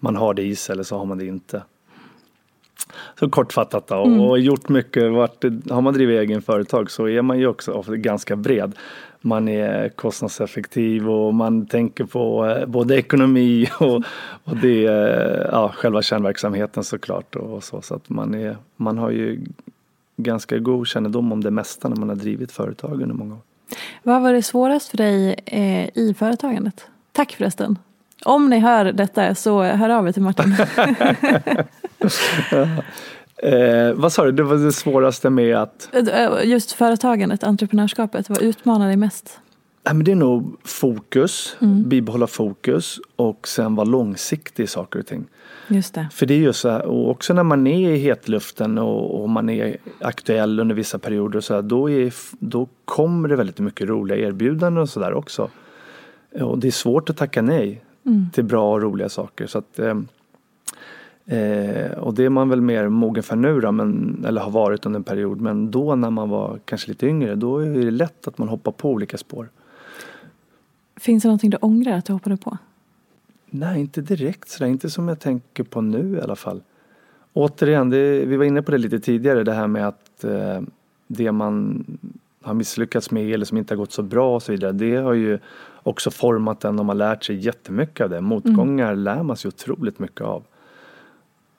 [0.00, 1.62] man har det i sig eller så har man det inte.
[3.20, 4.20] Så kortfattat då, mm.
[4.20, 5.12] och gjort mycket.
[5.12, 8.72] Varit, har man drivit egen företag så är man ju också ganska bred.
[9.20, 14.02] Man är kostnadseffektiv och man tänker på eh, både ekonomi och,
[14.44, 14.80] och det,
[15.52, 17.36] ja, själva kärnverksamheten såklart.
[17.36, 19.40] Och så, så att man, är, man har ju
[20.16, 23.40] ganska god kännedom om det mesta när man har drivit företag under många år.
[24.02, 26.86] Vad var det svårast för dig eh, i företagandet?
[27.12, 27.78] Tack förresten.
[28.24, 30.52] Om ni hör detta så hör av er till Martin.
[33.36, 35.88] eh, vad sa du, det var det svåraste med att?
[35.92, 39.40] Eh, just företagandet, entreprenörskapet, vad utmanar dig mest?
[39.92, 41.88] Men det är nog fokus, mm.
[41.88, 45.26] bibehålla fokus och sen vara långsiktig i saker och ting.
[45.68, 46.08] Just det.
[46.12, 49.28] För det är ju så här, och också när man är i hetluften och, och
[49.28, 53.88] man är aktuell under vissa perioder så här, då, är, då kommer det väldigt mycket
[53.88, 55.48] roliga erbjudanden och sådär också.
[56.40, 58.26] Och det är svårt att tacka nej mm.
[58.32, 59.46] till bra och roliga saker.
[59.46, 59.96] Så att, eh,
[61.38, 64.86] eh, och det är man väl mer mogen för nu då, men, eller har varit
[64.86, 65.40] under en period.
[65.40, 68.72] Men då när man var kanske lite yngre då är det lätt att man hoppar
[68.72, 69.48] på olika spår.
[70.96, 72.58] Finns det någonting du ångrar att du hoppade på?
[73.56, 74.70] Nej, inte direkt sådär.
[74.70, 76.62] Inte som jag tänker på nu i alla fall.
[77.32, 80.60] Återigen, det, vi var inne på det lite tidigare, det här med att eh,
[81.06, 81.84] det man
[82.42, 84.72] har misslyckats med eller som inte har gått så bra och så vidare.
[84.72, 85.38] Det har ju
[85.82, 88.20] också format en och man har lärt sig jättemycket av det.
[88.20, 89.04] Motgångar mm.
[89.04, 90.44] lär man sig otroligt mycket av.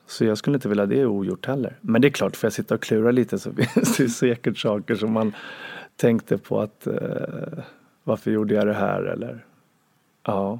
[0.07, 1.77] Så jag skulle inte vilja det ogjort heller.
[1.81, 4.95] Men det är klart, får jag sitta och klura lite så finns det säkert saker
[4.95, 5.33] som man
[5.95, 7.63] tänkte på att eh,
[8.03, 9.45] varför gjorde jag det här eller
[10.23, 10.59] ja.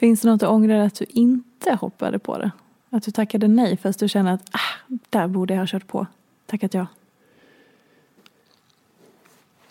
[0.00, 2.50] Finns det något du ångrar att du inte hoppade på det?
[2.90, 6.06] Att du tackade nej fast du känner att ah, där borde jag ha kört på,
[6.46, 6.86] tackat ja?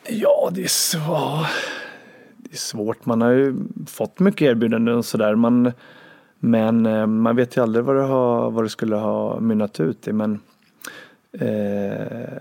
[0.08, 1.00] Ja, det är, så,
[2.38, 3.06] det är svårt.
[3.06, 3.56] Man har ju
[3.88, 5.36] fått mycket erbjudanden och sådär.
[5.36, 5.72] Man,
[6.40, 10.08] men eh, man vet ju aldrig vad det, har, vad det skulle ha mynnat ut
[10.08, 10.14] i.
[10.14, 10.40] Men,
[11.32, 12.38] eh,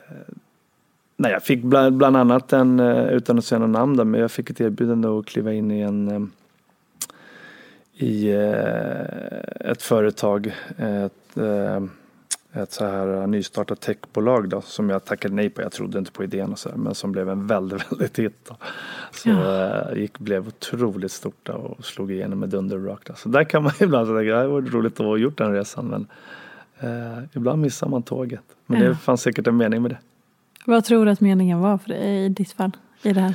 [1.16, 4.20] nej, jag fick bland, bland annat en, eh, utan att säga något namn där, men
[4.20, 6.20] jag fick ett erbjudande att kliva in i en eh,
[7.98, 8.30] i
[9.60, 10.54] ett företag.
[10.76, 11.38] Ett,
[12.52, 15.62] ett så här nystartat techbolag då, som jag tackade nej på.
[15.62, 18.36] Jag trodde inte på idén och så här, men som blev en väldigt, väldigt hit.
[18.48, 18.56] Då.
[19.12, 19.90] Så ja.
[19.90, 23.08] äh, gick, blev otroligt stort då, och slog igenom med dunder och brak.
[23.16, 26.06] Så där kan man ibland tänka, det var roligt att ha gjort den resan men
[26.80, 28.42] äh, ibland missar man tåget.
[28.66, 28.88] Men ja.
[28.88, 29.98] det fanns säkert en mening med det.
[30.64, 32.70] Vad tror du att meningen var för dig i ditt fall?
[33.02, 33.34] I det här?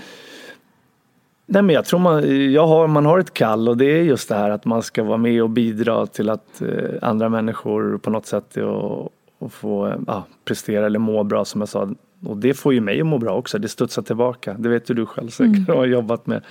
[1.53, 4.29] Nej, men jag tror man, jag har, man har ett kall och det är just
[4.29, 6.67] det här att man ska vara med och bidra till att eh,
[7.01, 11.69] andra människor på något sätt och, och få ja, prestera eller må bra som jag
[11.69, 11.89] sa.
[12.25, 14.55] Och det får ju mig att må bra också, det studsar tillbaka.
[14.59, 15.69] Det vet ju du själv säkert mm.
[15.69, 16.41] och har jobbat med.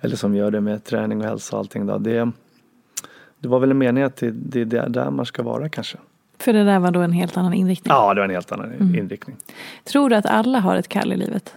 [0.00, 1.86] Eller som gör det med träning och hälsa och allting.
[1.86, 1.98] Då.
[1.98, 2.30] Det,
[3.38, 5.98] det var väl en mening att det, det är där man ska vara kanske.
[6.38, 7.94] För det där var då en helt annan inriktning?
[7.94, 8.94] Ja, det var en helt annan mm.
[8.94, 9.36] inriktning.
[9.84, 11.54] Tror du att alla har ett kall i livet?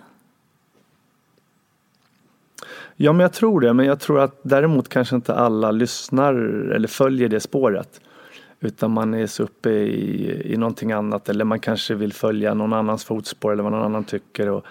[2.96, 3.74] Ja, men jag tror det.
[3.74, 6.34] Men jag tror att däremot kanske inte alla lyssnar
[6.76, 8.02] eller följer det spåret.
[8.60, 12.74] Utan man är så uppe i, i någonting annat eller man kanske vill följa någon
[12.74, 14.50] annans fotspår eller vad någon annan tycker.
[14.50, 14.66] Och,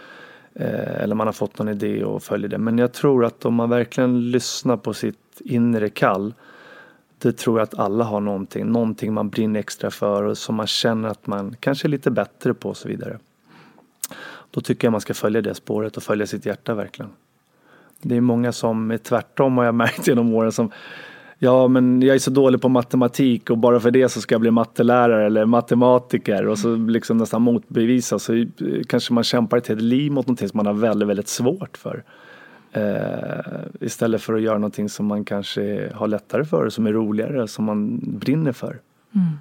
[0.55, 2.59] eh, eller man har fått någon idé och följer det.
[2.59, 6.35] Men jag tror att om man verkligen lyssnar på sitt inre kall
[7.23, 10.67] det tror jag att alla har någonting, någonting man brinner extra för och som man
[10.67, 13.19] känner att man kanske är lite bättre på och så vidare.
[14.51, 17.11] Då tycker jag man ska följa det spåret och följa sitt hjärta verkligen.
[18.03, 20.71] Det är många som är tvärtom har jag märkt genom åren som
[21.45, 24.41] Ja men jag är så dålig på matematik och bara för det så ska jag
[24.41, 28.47] bli mattelärare eller matematiker och så liksom nästan motbevisa så
[28.89, 32.05] kanske man kämpar ett helt liv mot någonting som man har väldigt, väldigt svårt för.
[32.73, 37.49] Eh, istället för att göra någonting som man kanske har lättare för, som är roligare,
[37.49, 38.81] som man brinner för.
[39.15, 39.39] Mm.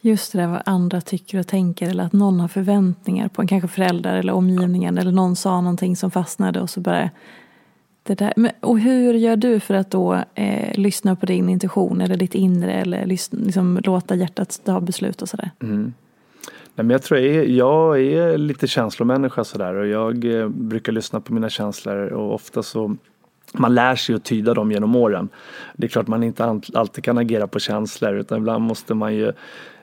[0.00, 3.48] Just det där vad andra tycker och tänker eller att någon har förväntningar på en,
[3.48, 7.10] kanske föräldrar eller omgivningen eller någon sa någonting som fastnade och så bara
[8.04, 8.32] det där.
[8.36, 12.34] Men, och hur gör du för att då eh, lyssna på din intuition eller ditt
[12.34, 15.50] inre eller liksom, låta hjärtat ta beslut och sådär?
[15.62, 15.92] Mm.
[16.76, 20.92] Nej, men jag tror jag är, jag är lite känslomänniska sådär och jag eh, brukar
[20.92, 22.96] lyssna på mina känslor och ofta så
[23.52, 25.28] man lär sig att tyda dem genom åren.
[25.76, 29.32] Det är klart man inte alltid kan agera på känslor utan ibland måste man ju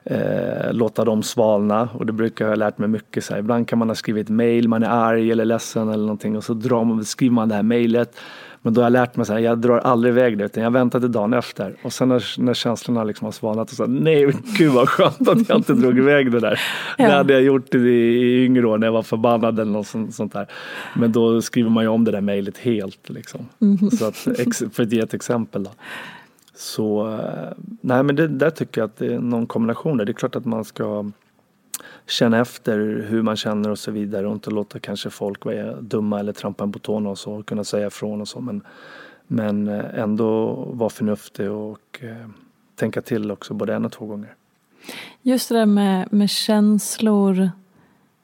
[0.04, 3.24] eh, låta dem svalna och det brukar jag ha lärt mig mycket.
[3.24, 3.40] Så här.
[3.40, 6.54] Ibland kan man ha skrivit mail, man är arg eller ledsen eller någonting och så
[6.54, 8.16] drar man, skriver man det här mejlet.
[8.64, 11.00] Men då har jag lärt mig att jag drar aldrig iväg det utan jag väntar
[11.00, 11.76] till dagen efter.
[11.82, 15.48] Och sen när, när känslorna liksom har svalnat och så nej gud vad skönt att
[15.48, 16.60] jag inte drog iväg det där.
[16.98, 17.06] Ja.
[17.06, 20.14] Det hade jag gjort i, i yngre år när jag var förbannad eller något sånt,
[20.14, 20.46] sånt där.
[20.94, 23.48] Men då skriver man ju om det där mejlet helt liksom.
[23.60, 23.90] Mm.
[23.90, 24.16] Så att,
[24.72, 25.70] för att ge ett exempel då.
[26.54, 30.04] Så eh, nej men det, där tycker jag att det är någon kombination där.
[30.04, 31.10] Det är klart att man ska
[32.06, 36.20] känna efter hur man känner och så vidare och inte låta kanske folk vara dumma
[36.20, 38.62] eller trampa en på tårna och så och kunna säga ifrån och så men,
[39.26, 42.28] men eh, ändå vara förnuftig och eh,
[42.74, 44.34] tänka till också både en och två gånger.
[45.22, 47.50] Just det där med, med känslor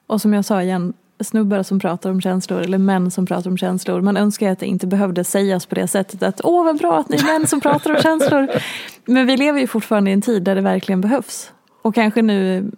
[0.06, 3.58] och som jag sa igen, snubbar som pratar om känslor eller män som pratar om
[3.58, 4.00] känslor.
[4.00, 7.08] Man önskar att det inte behövde sägas på det sättet att åh vad bra att
[7.08, 8.48] ni är män som pratar om känslor.
[9.04, 11.52] Men vi lever ju fortfarande i en tid där det verkligen behövs.
[11.82, 12.70] Och kanske nu,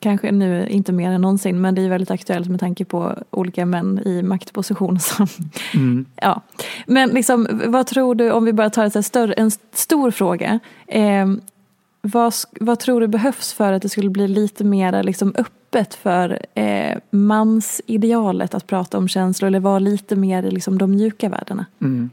[0.00, 3.66] kanske nu inte mer än någonsin men det är väldigt aktuellt med tanke på olika
[3.66, 5.00] män i maktposition.
[5.00, 5.26] Som,
[5.74, 6.06] mm.
[6.16, 6.40] ja.
[6.86, 10.60] Men liksom, vad tror du, om vi bara tar ett större, en stor fråga.
[10.86, 11.26] Eh,
[12.02, 16.46] vad, vad tror du behövs för att det skulle bli lite mer liksom, öppet för
[16.54, 21.66] eh, mansidealet att prata om känslor eller vara lite mer i liksom, de mjuka värdena?
[21.80, 22.10] Mm.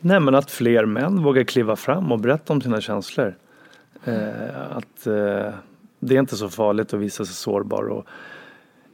[0.00, 3.34] Nej men att fler män vågar kliva fram och berätta om sina känslor.
[4.04, 5.54] Eh, att eh,
[6.00, 7.88] det är inte så farligt att visa sig sårbar.
[7.88, 8.06] Och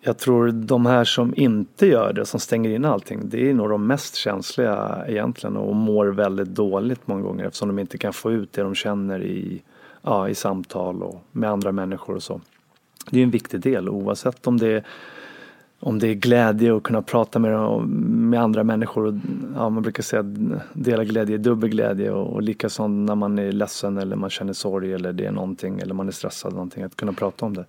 [0.00, 3.70] jag tror de här som inte gör det, som stänger in allting, det är nog
[3.70, 8.32] de mest känsliga egentligen och mår väldigt dåligt många gånger eftersom de inte kan få
[8.32, 9.62] ut det de känner i,
[10.02, 12.40] ja, i samtal och med andra människor och så.
[13.10, 14.84] Det är en viktig del oavsett om det är
[15.82, 19.20] om det är glädje att kunna prata med, med andra människor.
[19.54, 20.26] Ja, man brukar säga att
[20.72, 24.52] dela glädje är dubbel glädje och, och likaså när man är ledsen eller man känner
[24.52, 26.82] sorg eller det är någonting eller man är stressad någonting.
[26.82, 27.64] Att kunna prata om det.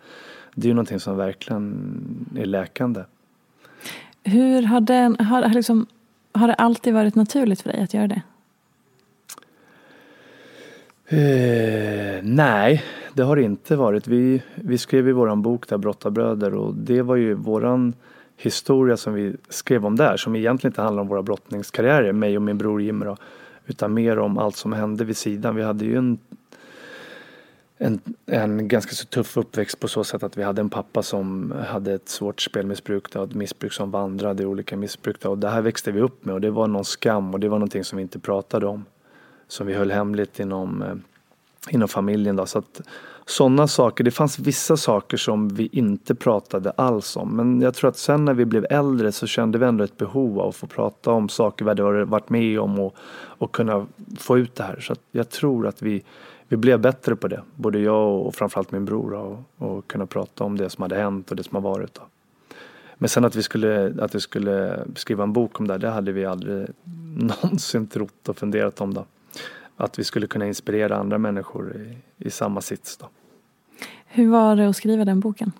[0.56, 3.04] Det är ju någonting som verkligen är läkande.
[4.24, 5.86] Hur har, den, har, liksom,
[6.32, 8.22] har det alltid varit naturligt för dig att göra det?
[11.14, 14.08] Eh, nej, det har det inte varit.
[14.08, 17.94] Vi, vi skrev i våran bok där, Brottarbröder, och det var ju våran
[18.38, 22.42] historia som vi skrev om där, som egentligen inte handlar om våra brottningskarriärer, mig och
[22.42, 23.18] min bror Jimmy då,
[23.66, 25.56] utan mer om allt som hände vid sidan.
[25.56, 26.18] Vi hade ju en,
[27.78, 31.54] en, en ganska så tuff uppväxt på så sätt att vi hade en pappa som
[31.68, 35.20] hade ett svårt spelmissbruk, då, ett missbruk som vandrade i olika missbruk.
[35.20, 37.50] Då, och det här växte vi upp med och det var någon skam och det
[37.50, 38.86] var någonting som vi inte pratade om.
[39.52, 40.96] Som vi höll hemligt inom eh,
[41.70, 42.36] inom familjen.
[42.36, 42.46] Då.
[42.46, 42.82] Så att,
[43.26, 47.36] sådana saker, det fanns vissa saker som vi inte pratade alls om.
[47.36, 50.40] Men jag tror att sen när vi blev äldre så kände vi ändå ett behov
[50.40, 53.88] av att få prata om saker vi hade varit med om och, och kunna
[54.20, 54.80] få ut det här.
[54.80, 56.04] Så jag tror att vi,
[56.48, 57.42] vi blev bättre på det.
[57.56, 59.14] Både jag och framförallt min bror.
[59.14, 61.94] Och, och kunna prata om det som hade hänt och det som har varit.
[61.94, 62.02] Då.
[62.96, 66.12] Men sen att vi, skulle, att vi skulle skriva en bok om det, det hade
[66.12, 66.68] vi aldrig
[67.18, 68.94] någonsin trott och funderat om.
[68.94, 69.06] Då
[69.82, 72.98] att vi skulle kunna inspirera andra människor i, i samma sits.
[72.98, 73.10] Då.
[74.06, 75.52] Hur var det att skriva den boken?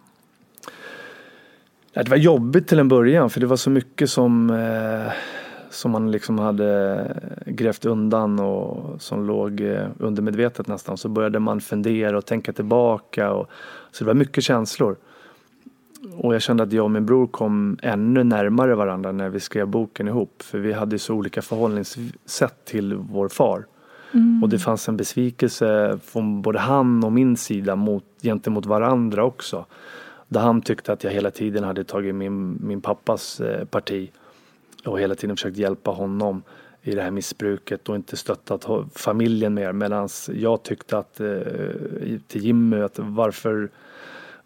[1.94, 5.14] Det var jobbigt till en början för det var så mycket som, eh,
[5.70, 10.98] som man liksom hade grävt undan och som låg eh, undermedvetet nästan.
[10.98, 13.32] Så började man fundera och tänka tillbaka.
[13.32, 13.50] Och,
[13.92, 14.96] så det var mycket känslor.
[16.18, 19.68] Och jag kände att jag och min bror kom ännu närmare varandra när vi skrev
[19.68, 20.42] boken ihop.
[20.42, 23.66] För vi hade så olika förhållningssätt till vår far.
[24.14, 24.44] Mm.
[24.44, 29.66] Och det fanns en besvikelse från både han och min sida mot, gentemot varandra också.
[30.28, 34.12] Där han tyckte att jag hela tiden hade tagit min, min pappas eh, parti
[34.86, 36.44] och hela tiden försökt hjälpa honom
[36.82, 39.72] i det här missbruket och inte stöttat familjen mer.
[39.72, 41.28] Medan jag tyckte att eh,
[42.28, 43.70] till Jimmy att varför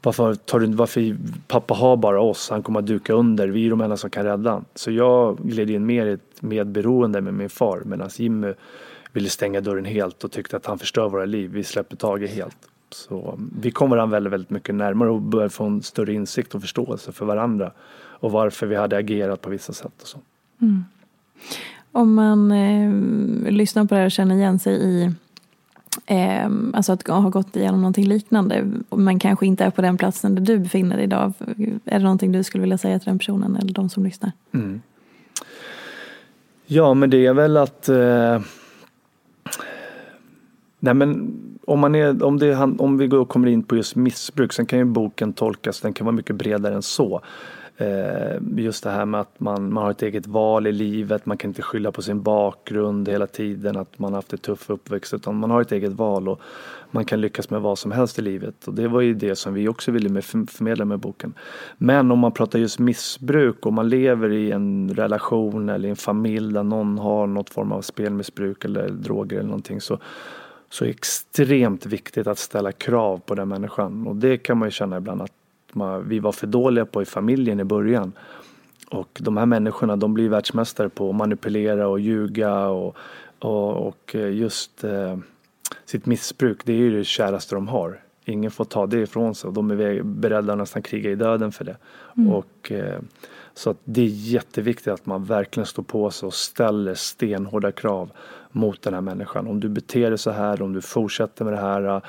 [0.05, 3.69] varför, tar du, varför pappa har bara oss, han kommer att duka under, vi är
[3.69, 7.49] de enda som kan rädda Så jag gled in mer i ett medberoende med min
[7.49, 8.53] far medan Jimmy
[9.15, 11.51] ville stänga dörren helt och tyckte att han förstör våra liv.
[11.51, 12.57] Vi släpper taget helt.
[12.89, 16.61] Så vi kom varandra väldigt, väldigt mycket närmare och började få en större insikt och
[16.61, 17.71] förståelse för varandra.
[17.97, 20.17] Och varför vi hade agerat på vissa sätt och så.
[20.61, 20.85] Mm.
[21.91, 25.11] Om man eh, lyssnar på det här och känner igen sig i
[26.05, 30.35] eh, Alltså att ha gått igenom någonting liknande men kanske inte är på den platsen
[30.35, 31.33] där du befinner dig idag.
[31.85, 34.31] Är det någonting du skulle vilja säga till den personen eller de som lyssnar?
[34.51, 34.81] Mm.
[36.65, 38.39] Ja men det är väl att eh,
[40.85, 44.53] Nej men om, man är, om, det, om vi går kommer in på just missbruk,
[44.53, 47.21] sen kan ju boken tolkas, den kan vara mycket bredare än så.
[47.77, 51.37] Eh, just det här med att man, man har ett eget val i livet, man
[51.37, 55.13] kan inte skylla på sin bakgrund hela tiden, att man har haft ett tuff uppväxt,
[55.13, 56.41] utan man har ett eget val och
[56.91, 58.67] man kan lyckas med vad som helst i livet.
[58.67, 61.33] Och det var ju det som vi också ville förmedla med boken.
[61.77, 65.95] Men om man pratar just missbruk och man lever i en relation eller i en
[65.95, 69.99] familj där någon har något form av spelmissbruk eller droger eller någonting så
[70.69, 74.07] så extremt viktigt att ställa krav på den människan.
[74.07, 75.31] Och det kan man ju känna ibland att
[75.73, 78.11] man, vi var för dåliga på i familjen i början.
[78.89, 82.97] Och de här människorna de blir världsmästare på att manipulera och ljuga och,
[83.39, 85.17] och, och just eh,
[85.85, 88.01] sitt missbruk, det är ju det käraste de har.
[88.25, 91.51] Ingen får ta det ifrån sig och de är beredda att nästan kriga i döden
[91.51, 91.77] för det.
[92.17, 92.33] Mm.
[92.33, 92.99] Och, eh,
[93.55, 98.11] så att det är jätteviktigt att man verkligen står på sig och ställer stenhårda krav
[98.51, 99.47] mot den här människan.
[99.47, 102.01] Om du beter dig så här, om du fortsätter med det här eh,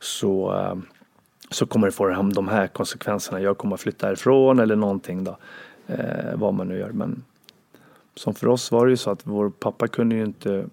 [0.00, 0.74] så, eh,
[1.50, 3.40] så kommer du få de här konsekvenserna.
[3.40, 5.36] Jag kommer att flytta ifrån eller någonting då.
[5.86, 6.90] Eh, vad man nu gör.
[6.92, 7.24] Men
[8.14, 10.64] som för oss var det ju så att vår pappa kunde ju inte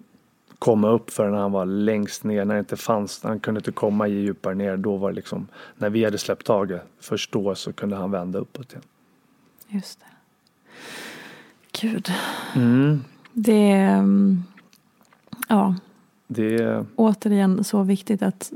[0.59, 4.07] komma upp förrän han var längst ner, när det inte fanns, han kunde inte komma
[4.07, 4.77] djupare ner.
[4.77, 8.39] Då var det liksom, när vi hade släppt taget, först då så kunde han vända
[8.39, 8.83] uppåt igen.
[9.69, 10.05] Just det.
[11.81, 12.11] Gud.
[12.55, 13.03] Mm.
[13.33, 14.43] Det, mm,
[15.49, 15.75] Ja.
[16.27, 16.85] Det är...
[16.95, 18.51] Återigen så viktigt att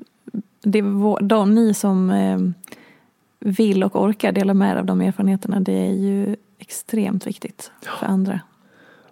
[0.62, 2.40] det är de, ni som eh,
[3.40, 7.92] vill och orkar dela med er av de erfarenheterna, det är ju extremt viktigt ja.
[8.00, 8.42] för andra.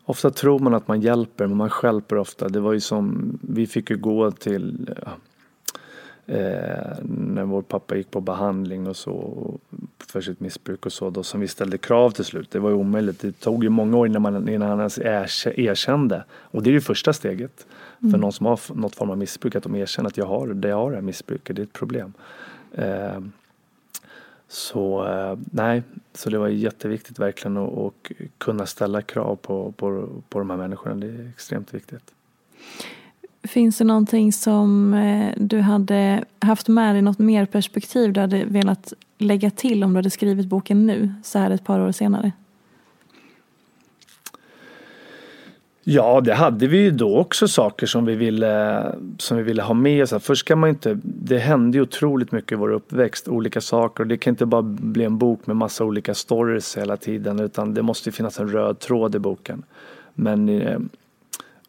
[0.05, 2.49] Ofta tror man att man hjälper, men man skälper ofta.
[2.49, 4.89] Det var ju som, vi fick ju gå till
[6.31, 9.59] eh, när vår pappa gick på behandling och så
[10.07, 12.51] för sitt missbruk och så då som vi ställde krav till slut.
[12.51, 13.19] Det var ju omöjligt.
[13.19, 14.99] Det tog ju många år innan, man, innan han ens
[15.55, 16.23] erkände.
[16.31, 17.65] Och det är ju första steget
[17.99, 18.11] mm.
[18.11, 20.67] för någon som har något form av missbruk att de erkänner att jag har det,
[20.67, 22.13] jag har det här missbruket, det är ett problem.
[22.73, 23.19] Eh,
[24.47, 27.93] så eh, nej, så det var jätteviktigt verkligen att, att
[28.37, 30.95] kunna ställa krav på, på, på de här människorna.
[30.95, 32.13] Det är extremt viktigt.
[33.43, 38.45] Finns det någonting som eh, du hade haft med dig, något mer perspektiv du hade
[38.45, 42.31] velat lägga till om du hade skrivit boken nu, så här ett par år senare?
[45.83, 48.85] Ja, det hade vi ju då också saker som vi ville,
[49.17, 50.13] som vi ville ha med oss.
[50.23, 54.03] Först kan man inte, det hände ju otroligt mycket i vår uppväxt, olika saker.
[54.03, 57.73] Och det kan inte bara bli en bok med massa olika stories hela tiden utan
[57.73, 59.63] det måste finnas en röd tråd i boken.
[60.13, 60.79] Men, eh,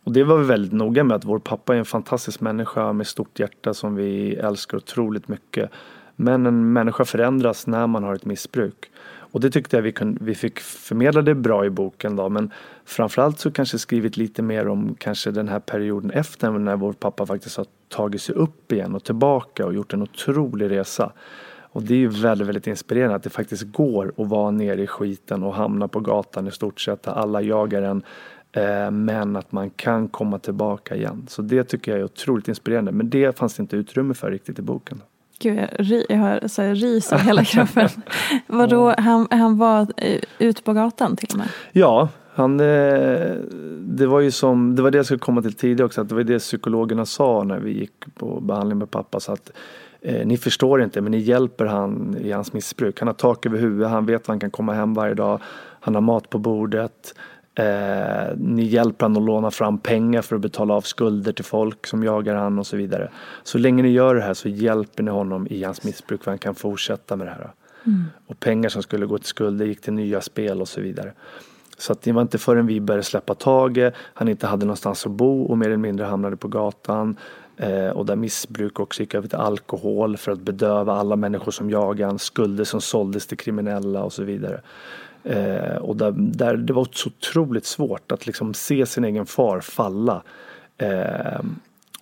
[0.05, 3.07] och det var vi väldigt noga med att vår pappa är en fantastisk människa med
[3.07, 5.71] stort hjärta som vi älskar otroligt mycket.
[6.17, 8.91] Men en människa förändras när man har ett missbruk.
[9.33, 12.51] Och det tyckte jag vi, kunde, vi fick förmedla det bra i boken då men
[12.85, 17.27] framförallt så kanske skrivit lite mer om kanske den här perioden efter när vår pappa
[17.27, 21.13] faktiskt har tagit sig upp igen och tillbaka och gjort en otrolig resa.
[21.73, 24.87] Och det är ju väldigt, väldigt inspirerande att det faktiskt går att vara nere i
[24.87, 28.03] skiten och hamna på gatan i stort sett där alla jagar en.
[28.53, 31.27] Eh, men att man kan komma tillbaka igen.
[31.29, 32.93] Så det tycker jag är otroligt inspirerande.
[32.93, 35.03] Men det fanns det inte utrymme för riktigt i boken.
[35.39, 37.89] Gud, jag, jag har så här, ris i hela kroppen.
[38.47, 41.49] Vadå, han, han var eh, ute på gatan till och med?
[41.73, 43.37] Ja, han, eh,
[43.81, 46.15] det var ju som, det var det jag skulle komma till tidigare också, att det
[46.15, 49.21] var det psykologerna sa när vi gick på behandling med pappa.
[49.21, 49.51] Så att,
[50.01, 52.99] eh, ni förstår inte, men ni hjälper han i hans missbruk.
[52.99, 55.41] Han har tak över huvudet, han vet att han kan komma hem varje dag,
[55.81, 57.15] han har mat på bordet.
[57.55, 61.87] Eh, ni hjälper honom att låna fram pengar för att betala av skulder till folk
[61.87, 63.11] som jagar han och så vidare.
[63.43, 66.39] Så länge ni gör det här så hjälper ni honom i hans missbruk för han
[66.39, 67.53] kan fortsätta med det här.
[67.87, 68.05] Mm.
[68.27, 71.13] Och pengar som skulle gå till skulder gick till nya spel och så vidare.
[71.79, 75.13] Så att det var inte förrän vi började släppa taget, han inte hade någonstans att
[75.13, 77.17] bo och mer eller mindre hamnade på gatan.
[77.57, 81.71] Eh, och där missbruk också gick över till alkohol för att bedöva alla människor som
[81.71, 84.61] jagade han, skulder som såldes till kriminella och så vidare.
[85.25, 89.61] Eh, och där, där, det var så otroligt svårt att liksom se sin egen far
[89.61, 90.23] falla.
[90.79, 91.41] Eh,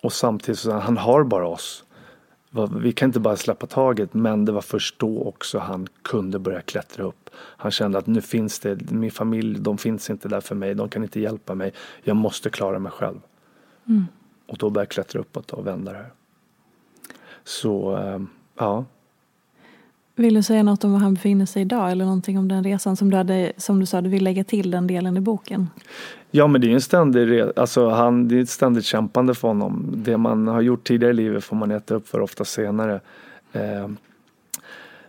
[0.02, 1.84] och samtidigt så han har bara oss.
[2.82, 6.60] Vi kan inte bara släppa taget men det var först då också han kunde börja
[6.60, 7.30] klättra upp.
[7.34, 10.88] Han kände att nu finns det, min familj, de finns inte där för mig, de
[10.88, 11.72] kan inte hjälpa mig.
[12.02, 13.18] Jag måste klara mig själv.
[13.88, 14.06] Mm.
[14.46, 16.10] Och då började jag klättra uppåt och vända det här.
[17.44, 18.20] Så, eh,
[18.58, 18.84] ja.
[20.20, 22.96] Vill du säga något om var han befinner sig idag eller någonting om den resan
[22.96, 25.70] som du, hade, som du sa du vill lägga till den delen i boken?
[26.30, 29.48] Ja men det är ju en ständig, alltså han, det är ett ständigt kämpande för
[29.48, 29.92] honom.
[29.96, 33.00] Det man har gjort tidigare i livet får man äta upp för ofta senare.
[33.52, 33.88] Eh,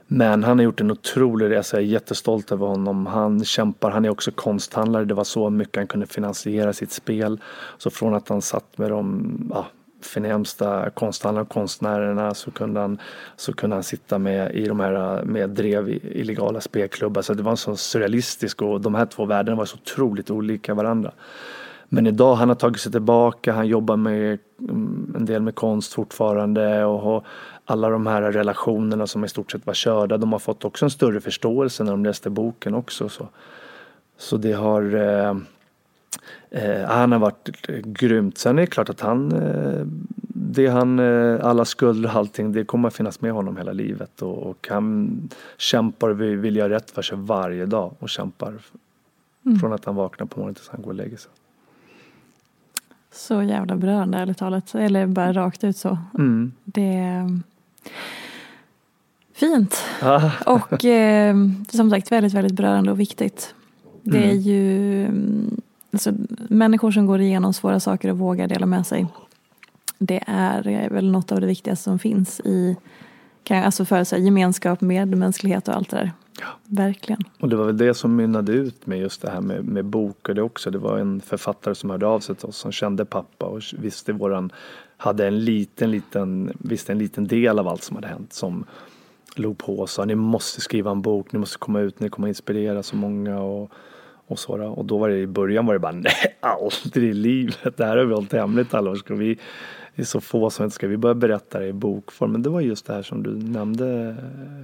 [0.07, 3.05] men han har gjort en otrolig resa, jag är jättestolt över honom.
[3.05, 7.39] Han kämpar, han är också konsthandlare, det var så mycket han kunde finansiera sitt spel.
[7.77, 9.65] Så från att han satt med de ja,
[10.05, 12.97] förnämsta konsthandlarna och konstnärerna så kunde han,
[13.35, 17.21] så kunde han sitta med i de här med drev illegala spelklubbar.
[17.21, 20.73] Så det var en sån surrealistisk och de här två världarna var så otroligt olika
[20.73, 21.11] varandra.
[21.93, 25.93] Men idag han har tagit sig tillbaka, han jobbar med mm, en del med konst
[25.93, 27.23] fortfarande och
[27.65, 30.91] alla de här relationerna som i stort sett var körda, de har fått också en
[30.91, 33.09] större förståelse när de läste boken också.
[33.09, 33.27] Så,
[34.17, 35.35] så det har eh,
[36.51, 37.49] eh, han har varit
[37.83, 38.37] grymt.
[38.37, 39.81] Sen är det klart att han, eh,
[40.33, 44.21] det han, eh, alla skulder och allting, det kommer att finnas med honom hela livet.
[44.21, 48.53] Och, och han kämpar och vill göra rätt för sig varje dag och kämpar
[49.45, 49.59] mm.
[49.59, 51.31] från att han vaknar på morgonen tills han går och lägger sig.
[53.11, 54.75] Så jävla berörande ärligt talat.
[54.75, 55.97] Eller bara rakt ut så.
[56.17, 56.51] Mm.
[56.63, 57.39] Det är
[59.33, 59.83] fint.
[60.01, 60.31] Ah.
[60.45, 61.35] och eh,
[61.69, 63.55] som sagt väldigt, väldigt berörande och viktigt.
[64.01, 64.39] Det är mm.
[64.39, 65.07] ju
[65.91, 66.13] alltså,
[66.49, 69.07] människor som går igenom svåra saker och vågar dela med sig.
[69.97, 72.75] Det är väl något av det viktigaste som finns i
[73.49, 76.11] alltså för så här, gemenskap, medmänsklighet och allt det där.
[76.39, 76.47] Ja.
[76.63, 77.23] Verkligen.
[77.39, 80.29] Och det var väl det som mynnade ut med just det här med, med bok
[80.29, 80.71] och det också.
[80.71, 84.13] Det var en författare som hörde av sig till oss som kände pappa och visste
[84.13, 84.51] våran,
[84.97, 88.65] hade en liten, liten, visste en liten del av allt som hade hänt som
[89.35, 92.27] låg på och sa ni måste skriva en bok, ni måste komma ut, ni kommer
[92.27, 93.71] inspirera så många och
[94.31, 94.65] och, så då.
[94.65, 97.77] och då var det i början var det bara nej, aldrig i livet.
[97.77, 98.95] Det här har vi hållit hemligt alla.
[98.95, 99.39] Ska vi,
[99.95, 102.31] det är så få som inte ska vi börja berätta det i bokform.
[102.31, 104.15] Men det var just det här som du nämnde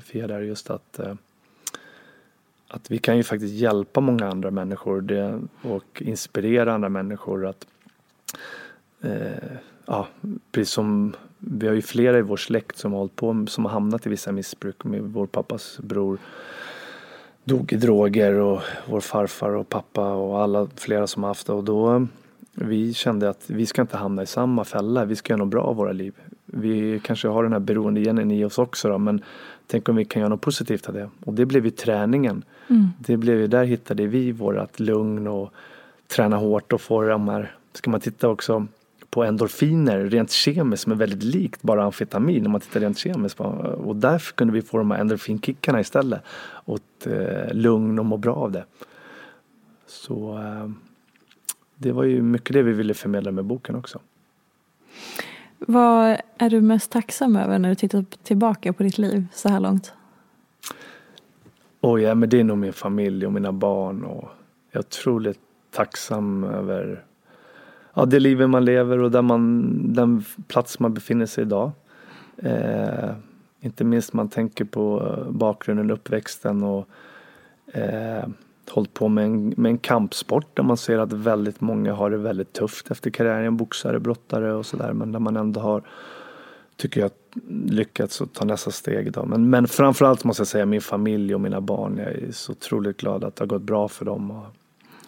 [0.03, 1.13] Fia där, just att eh,
[2.67, 7.67] att vi kan ju faktiskt hjälpa många andra människor det, och inspirera andra människor att
[9.01, 10.07] eh, ja,
[10.51, 13.71] precis som vi har ju flera i vår släkt som har hållit på som har
[13.71, 14.83] hamnat i vissa missbruk.
[14.83, 16.17] Med vår pappas bror
[17.47, 21.53] dog i droger och vår farfar och pappa och alla flera som haft det.
[21.53, 22.07] Och då
[22.53, 25.05] vi kände att vi ska inte hamna i samma fälla.
[25.05, 26.13] Vi ska göra något bra av våra liv.
[26.45, 29.21] Vi kanske har den här beroendegenen i oss också då, men
[29.67, 31.09] tänk om vi kan göra något positivt av det.
[31.25, 32.43] Och det blev ju träningen.
[32.69, 32.89] Mm.
[32.99, 35.53] Det blev ju, där hittade vi vårat lugn och
[36.07, 38.67] träna hårt och få de här, ska man titta också
[39.17, 43.39] på endorfiner rent kemiskt som är väldigt likt bara amfetamin om man tittar rent kemiskt.
[43.39, 46.21] Och därför kunde vi få de här endorfinkickarna istället.
[46.65, 48.65] Och eh, lugn och må bra av det.
[49.87, 50.69] Så eh,
[51.75, 53.99] det var ju mycket det vi ville förmedla med boken också.
[55.59, 59.59] Vad är du mest tacksam över när du tittar tillbaka på ditt liv så här
[59.59, 59.93] långt?
[61.81, 64.29] Oh ja, men det är nog min familj och mina barn och
[64.71, 65.39] jag är otroligt
[65.71, 67.06] tacksam över
[67.97, 71.71] ja, det livet man lever och där man, den plats man befinner sig idag.
[72.37, 73.09] Eh,
[73.61, 76.87] inte minst man tänker på eh, bakgrunden, uppväxten och
[77.73, 78.27] eh,
[78.69, 82.17] hållit på med en, med en kampsport där man ser att väldigt många har det
[82.17, 85.81] väldigt tufft efter karriären, boxare, brottare och sådär men där man ändå har,
[86.75, 87.11] tycker jag,
[87.65, 89.25] lyckats att ta nästa steg Då.
[89.25, 91.97] Men, men framförallt måste jag säga min familj och mina barn.
[91.97, 94.45] Jag är så otroligt glad att det har gått bra för dem och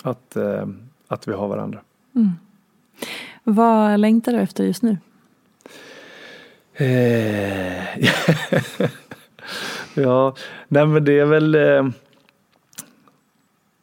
[0.01, 0.67] att, eh,
[1.07, 1.79] att vi har varandra.
[2.15, 2.29] Mm.
[3.43, 4.97] Vad längtar du efter just nu?
[6.73, 7.99] Eh,
[9.93, 10.35] ja,
[10.67, 11.83] nej men det är väl eh,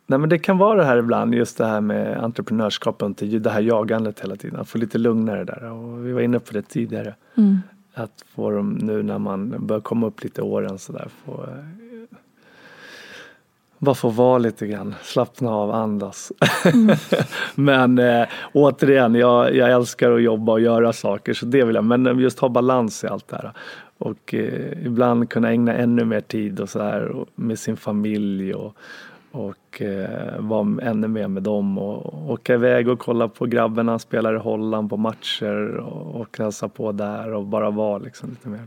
[0.07, 3.27] Nej men det kan vara det här ibland, just det här med entreprenörskap och inte
[3.27, 4.61] det här jagandet hela tiden.
[4.61, 7.15] Att få lite lugnare där och vi var inne på det tidigare.
[7.37, 7.59] Mm.
[7.95, 11.86] Att få dem nu när man börjar komma upp lite åren sådär få eh,
[13.79, 16.33] bara få vara lite grann, slappna av, andas.
[16.65, 16.97] Mm.
[17.55, 21.85] men eh, återigen, jag, jag älskar att jobba och göra saker så det vill jag.
[21.85, 23.53] Men just ha balans i allt det här.
[23.99, 28.77] Och eh, ibland kunna ägna ännu mer tid och så här med sin familj och,
[29.33, 34.35] och eh, vara ännu mer med dem och åka iväg och kolla på grabbarna spelar
[34.35, 38.67] i Holland på matcher och, och hälsa på där och bara vara liksom lite mer.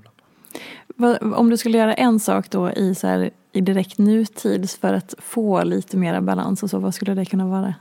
[1.36, 5.16] Om du skulle göra en sak då i, så här, i direkt nutid för att
[5.18, 7.74] få lite mer balans och så, vad skulle det kunna vara?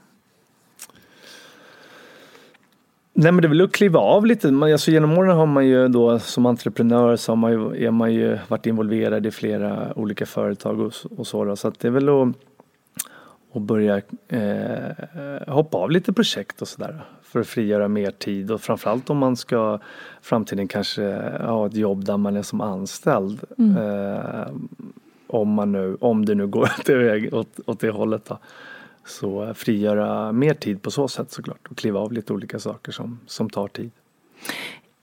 [3.12, 4.50] Nej men det är väl att kliva av lite.
[4.52, 7.90] Man, alltså, genom åren har man ju då som entreprenör så har man ju, är
[7.90, 11.44] man ju varit involverad i flera olika företag och, och så.
[11.44, 11.56] Då.
[11.56, 12.28] Så att det är väl att
[13.54, 18.60] att börja eh, hoppa av lite projekt och sådär för att frigöra mer tid och
[18.60, 19.78] framförallt om man ska
[20.22, 21.02] framtiden kanske
[21.40, 23.40] ha ett jobb där man är som anställd.
[23.58, 23.76] Mm.
[23.76, 24.46] Eh,
[25.26, 26.70] om, man nu, om det nu går
[27.34, 28.24] åt, åt det hållet.
[28.24, 28.38] Då.
[29.06, 33.18] Så frigöra mer tid på så sätt såklart och kliva av lite olika saker som,
[33.26, 33.90] som tar tid.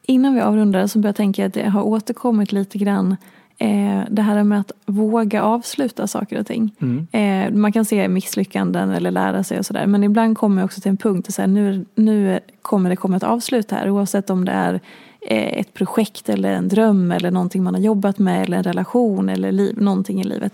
[0.04, 3.16] Innan vi avrundar så börjar jag tänka att det har återkommit lite grann
[3.58, 6.72] eh, det här med att våga avsluta saker och ting.
[6.82, 7.08] Mm.
[7.12, 9.88] Eh, man kan se misslyckanden eller lära sig och sådär.
[9.88, 13.24] Men ibland kommer jag också till en punkt där nu, nu kommer det komma ett
[13.24, 13.90] avslut här.
[13.90, 14.74] Oavsett om det är
[15.22, 19.30] eh, ett projekt eller en dröm eller någonting man har jobbat med eller en relation
[19.30, 20.54] eller liv, någonting i livet.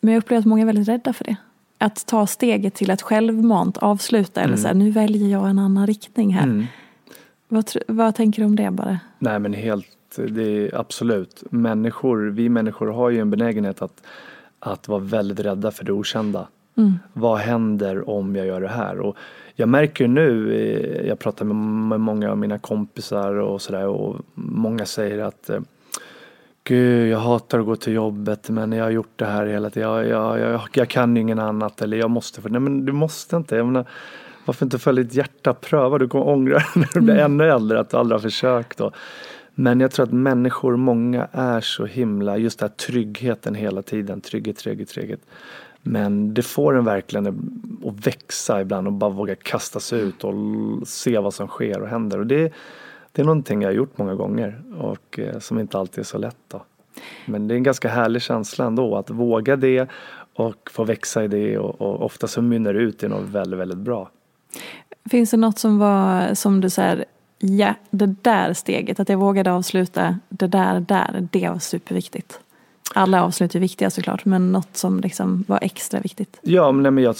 [0.00, 1.36] Men jag upplever att många är väldigt rädda för det.
[1.78, 4.48] Att ta steget till att självmant avsluta mm.
[4.48, 6.42] eller så här, nu väljer jag en annan riktning här.
[6.42, 6.66] Mm.
[7.48, 8.98] Vad, vad tänker du om det bara?
[9.18, 9.86] Nej men helt
[10.16, 11.42] det är absolut.
[11.50, 14.02] Människor, vi människor har ju en benägenhet att,
[14.60, 16.48] att vara väldigt rädda för det okända.
[16.76, 16.98] Mm.
[17.12, 18.98] Vad händer om jag gör det här?
[18.98, 19.16] Och
[19.54, 24.86] jag märker nu, eh, jag pratar med många av mina kompisar och sådär och många
[24.86, 25.60] säger att eh,
[26.64, 29.90] Gud, jag hatar att gå till jobbet men jag har gjort det här hela tiden.
[29.90, 32.40] Jag, jag, jag, jag kan ju ingen annat eller jag måste.
[32.48, 33.56] Nej men du måste inte.
[33.56, 33.84] Jag menar,
[34.44, 35.54] varför inte följa ditt hjärta?
[35.54, 37.32] Pröva, du kommer ångra när du blir mm.
[37.32, 38.80] ännu äldre att du aldrig har försökt.
[38.80, 38.94] Och,
[39.60, 44.20] men jag tror att människor, många är så himla, just den här tryggheten hela tiden,
[44.20, 45.20] trygghet, trygghet, trygghet.
[45.82, 47.26] Men det får en verkligen
[47.86, 50.34] att växa ibland och bara våga kasta sig ut och
[50.88, 52.18] se vad som sker och händer.
[52.18, 52.52] Och det,
[53.12, 56.18] det är någonting jag har gjort många gånger och eh, som inte alltid är så
[56.18, 56.36] lätt.
[56.48, 56.62] Då.
[57.26, 59.88] Men det är en ganska härlig känsla ändå att våga det
[60.34, 63.60] och få växa i det och, och ofta så mynnar det ut i något väldigt,
[63.60, 64.10] väldigt bra.
[65.10, 67.04] Finns det något som var som du säger
[67.40, 72.40] ja, det där steget, att jag vågade avsluta det där, där, det var superviktigt.
[72.94, 76.38] Alla avslut är viktiga såklart, men något som liksom var extra viktigt.
[76.42, 77.16] Ja, men jag,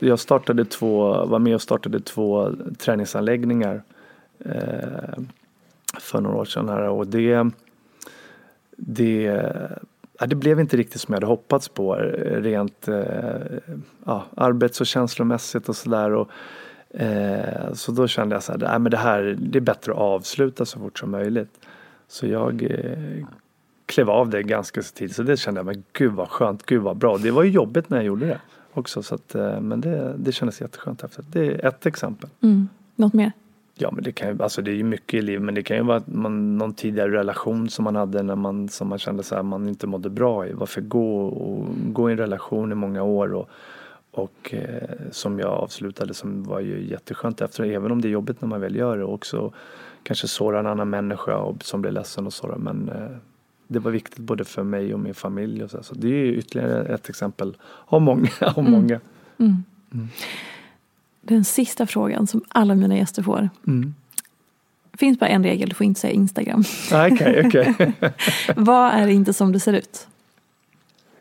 [0.00, 3.82] jag startade två, var med och startade två träningsanläggningar
[4.38, 5.18] eh,
[6.00, 7.50] för några år sedan här och det,
[8.76, 9.42] det,
[10.26, 12.96] det blev inte riktigt som jag hade hoppats på eh, rent eh,
[14.04, 16.26] ja, arbets och känslomässigt och sådär.
[16.98, 19.98] Eh, så då kände jag så här, nej, men det här det är bättre att
[19.98, 21.60] avsluta så fort som möjligt.
[22.08, 23.26] Så jag eh,
[23.86, 25.16] klev av det ganska så tidigt.
[25.16, 27.18] Så det kände jag, men gud vad skönt, gud vad bra.
[27.18, 28.40] Det var ju jobbigt när jag gjorde det
[28.72, 29.02] också.
[29.02, 31.24] Så att, eh, men det, det kändes jätteskönt efter.
[31.32, 32.30] Det är ett exempel.
[32.40, 32.68] Mm.
[32.96, 33.32] Något mer?
[33.78, 35.76] Ja men det kan ju, alltså det är ju mycket i livet men det kan
[35.76, 39.22] ju vara att man, någon tidigare relation som man hade när man, som man kände
[39.22, 40.52] så här, man inte mådde bra i.
[40.52, 43.48] Varför gå och gå i en relation i många år och,
[44.18, 48.40] och eh, som jag avslutade som var ju jätteskönt efter även om det är jobbigt
[48.40, 49.52] när man väl gör det också
[50.02, 53.16] kanske såra en annan människa och, som blir ledsen och sådär men eh,
[53.68, 56.94] det var viktigt både för mig och min familj och så, så det är ytterligare
[56.94, 57.56] ett exempel
[57.86, 58.28] av många.
[58.40, 58.72] Av Mm.
[58.72, 59.00] många.
[59.38, 59.62] Mm.
[61.22, 63.48] Den sista frågan som alla mina gäster får.
[63.66, 63.94] Mm.
[64.90, 66.64] Det finns bara en regel, du får inte säga Instagram.
[66.92, 67.92] Ah, Okej, okej.
[68.56, 70.08] Vad är inte som det ser ut?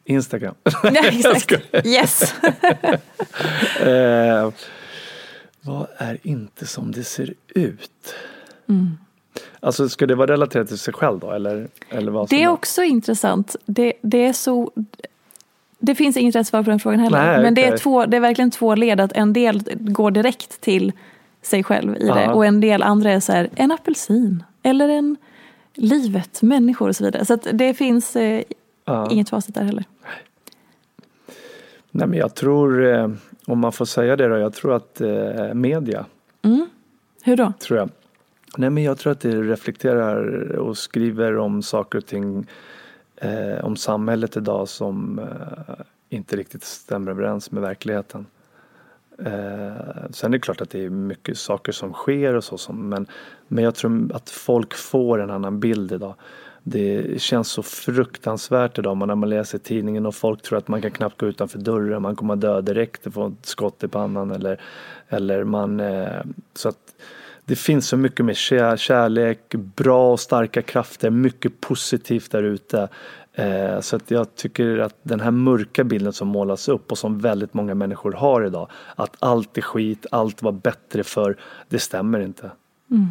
[0.06, 0.56] Instagram.
[0.84, 1.86] Jag exakt.
[1.86, 2.36] Yes.
[3.80, 4.49] Eh,
[5.62, 8.16] vad är inte som det ser ut?
[8.70, 8.97] Mm.
[9.60, 11.68] Alltså ska det vara relaterat till sig själv då eller?
[11.89, 13.56] eller vad Det är också intressant.
[13.66, 14.72] Det, det är så...
[15.80, 17.26] Det finns inget rätt svar på den frågan heller.
[17.26, 18.99] Nej, Men det, är två, det är verkligen två led.
[18.99, 20.91] Att en del går direkt till
[21.41, 22.24] sig själv i det.
[22.24, 22.34] Ja.
[22.34, 24.43] Och en del andra är så här, en apelsin.
[24.64, 25.18] Eller en
[25.74, 27.26] livet, människor och så vidare.
[27.26, 28.41] Så att det finns eh,
[28.86, 29.11] Ja.
[29.11, 29.83] inget facit där heller.
[31.91, 33.09] Nej men jag tror, eh,
[33.45, 36.05] om man får säga det då, jag tror att eh, media,
[36.41, 36.69] Mm.
[37.23, 37.53] Hur då?
[37.59, 37.89] tror jag.
[38.57, 42.47] Nej men jag tror att det reflekterar och skriver om saker och ting
[43.15, 45.75] eh, om samhället idag som eh,
[46.09, 48.25] inte riktigt stämmer överens med verkligheten.
[49.19, 52.89] Eh, sen är det klart att det är mycket saker som sker och så som,
[52.89, 53.07] men,
[53.47, 56.15] men jag tror att folk får en annan bild idag.
[56.68, 60.91] Det känns så fruktansvärt idag när man läser tidningen och folk tror att man kan
[60.91, 64.32] knappt gå utanför dörren, man kommer att dö direkt och få ett skott i pannan
[64.32, 64.61] eller,
[65.09, 66.22] eller man eh,
[66.53, 66.95] så att
[67.45, 72.88] det finns så mycket mer kär, kärlek, bra och starka krafter, mycket positivt där ute.
[73.34, 77.20] Eh, så att jag tycker att den här mörka bilden som målas upp och som
[77.20, 81.38] väldigt många människor har idag, att allt är skit, allt var bättre för
[81.70, 82.51] det stämmer inte.
[82.91, 83.07] Mm.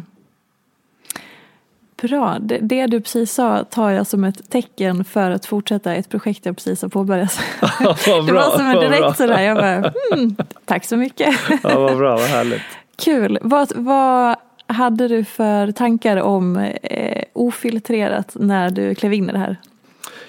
[2.01, 2.37] Bra.
[2.39, 6.45] Det, det du precis sa tar jag som ett tecken för att fortsätta ett projekt
[6.45, 7.39] jag precis har påbörjat.
[8.05, 9.41] Det bra, var som en direkt sådär.
[9.41, 10.35] Jag bara, hmm,
[10.65, 11.35] tack så mycket.
[11.63, 12.61] Ja, vad bra, vad härligt.
[12.95, 13.39] Kul.
[13.41, 14.35] Vad, vad
[14.67, 19.57] hade du för tankar om eh, ofiltrerat när du klev in i det här?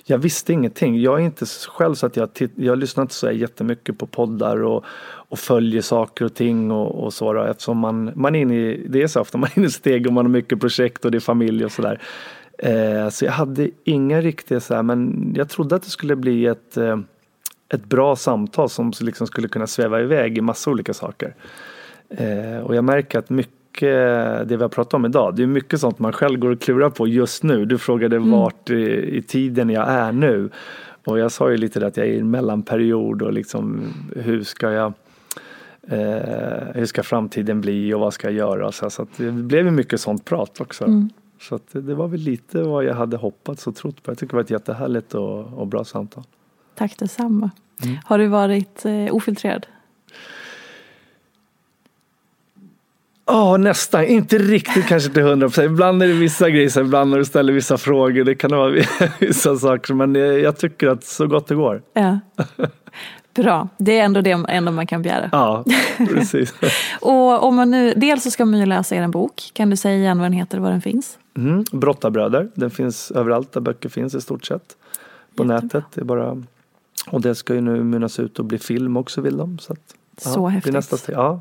[0.05, 1.01] Jag visste ingenting.
[1.01, 4.63] Jag är inte själv så att jag, titt- jag lyssnar inte så jättemycket på poddar
[4.63, 4.85] och,
[5.29, 8.87] och följer saker och ting och, och så då, eftersom man, man är inne i,
[8.89, 11.11] det är så ofta man är inne i steg och man har mycket projekt och
[11.11, 12.01] det är familj och sådär.
[12.59, 16.47] Eh, så jag hade inga riktiga så här, men jag trodde att det skulle bli
[16.47, 16.99] ett, eh,
[17.69, 21.35] ett bra samtal som liksom skulle kunna sväva iväg i massa olika saker.
[22.11, 23.57] Eh, och jag märker att mycket
[24.49, 26.91] det vi har pratat om idag, det är mycket sånt man själv går och klurar
[26.91, 27.65] på just nu.
[27.65, 30.51] Du frågade vart i, i tiden jag är nu.
[31.05, 33.81] Och jag sa ju lite det att jag är i en mellanperiod och liksom
[34.17, 34.93] hur ska jag
[35.89, 38.73] eh, hur ska framtiden bli och vad ska jag göra?
[38.73, 41.09] Så, så att det blev mycket sånt prat också.
[41.41, 44.11] Så att det var väl lite vad jag hade hoppats och trott på.
[44.11, 46.25] Jag tycker det var ett jättehärligt och, och bra samtal.
[46.75, 47.51] Tack detsamma.
[48.05, 49.67] Har du varit eh, ofiltrerad?
[53.27, 54.05] Ja, nästan.
[54.05, 55.67] Inte riktigt kanske till hundra procent.
[55.67, 58.25] Ibland är det vissa grejer, ibland när du ställer vissa frågor.
[58.25, 58.71] Det kan vara
[59.21, 59.95] vissa saker.
[59.95, 61.83] Men jag tycker att så gott det går.
[61.93, 62.19] Ja.
[63.37, 65.29] Bra, det är ändå det enda man kan begära.
[65.33, 65.65] Ja,
[65.99, 66.55] precis.
[67.01, 69.51] Och om man nu, dels så ska man ju läsa er bok.
[69.53, 71.19] Kan du säga igen vad den heter och var den finns?
[71.37, 71.65] Mm.
[71.73, 72.49] Brottabröder.
[72.55, 74.77] Den finns överallt där böcker finns i stort sett.
[75.37, 75.61] På Jättebra.
[75.61, 75.85] nätet.
[75.95, 76.43] Det är bara...
[77.11, 79.59] Och det ska ju nu mynnas ut och bli film också vill de.
[79.59, 79.79] Så, att,
[80.25, 80.73] ja, Så är häftigt.
[80.75, 81.15] nästa steg.
[81.17, 81.41] Ja.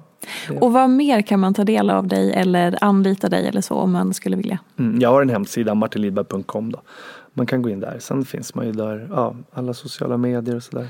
[0.61, 3.91] Och vad mer kan man ta del av dig eller anlita dig eller så om
[3.91, 4.59] man skulle vilja?
[4.79, 5.01] Mm.
[5.01, 6.73] Jag har en hemsida, martinlidberg.com.
[7.33, 7.97] Man kan gå in där.
[7.99, 10.87] Sen finns man ju där, ja, alla sociala medier och sådär.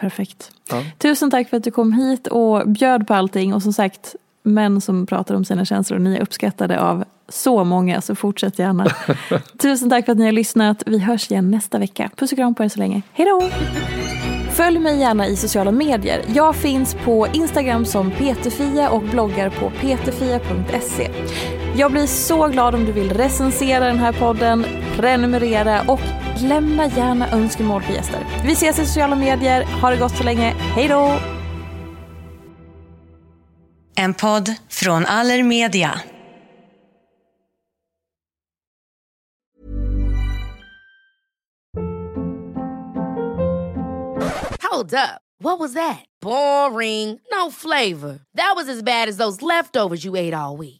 [0.00, 0.50] Perfekt.
[0.70, 0.82] Ja.
[0.98, 3.54] Tusen tack för att du kom hit och bjöd på allting.
[3.54, 8.00] Och som sagt, män som pratar om sina känslor, ni är uppskattade av så många,
[8.00, 8.86] så fortsätt gärna.
[9.58, 10.82] Tusen tack för att ni har lyssnat.
[10.86, 12.10] Vi hörs igen nästa vecka.
[12.16, 13.02] Puss och kram på er så länge.
[13.12, 13.50] Hej då!
[14.50, 16.24] Följ mig gärna i sociala medier.
[16.34, 21.10] Jag finns på Instagram som peterfia och bloggar på peterfia.se.
[21.76, 24.64] Jag blir så glad om du vill recensera den här podden,
[24.96, 26.00] prenumerera och
[26.40, 28.26] lämna gärna önskemål på gäster.
[28.44, 29.64] Vi ses i sociala medier.
[29.64, 30.54] Ha det gott så länge.
[30.58, 31.18] Hej då!
[33.96, 36.00] En podd från Allermedia.
[44.70, 45.20] Hold up.
[45.42, 46.04] What was that?
[46.22, 47.20] Boring.
[47.32, 48.20] No flavor.
[48.34, 50.79] That was as bad as those leftovers you ate all week.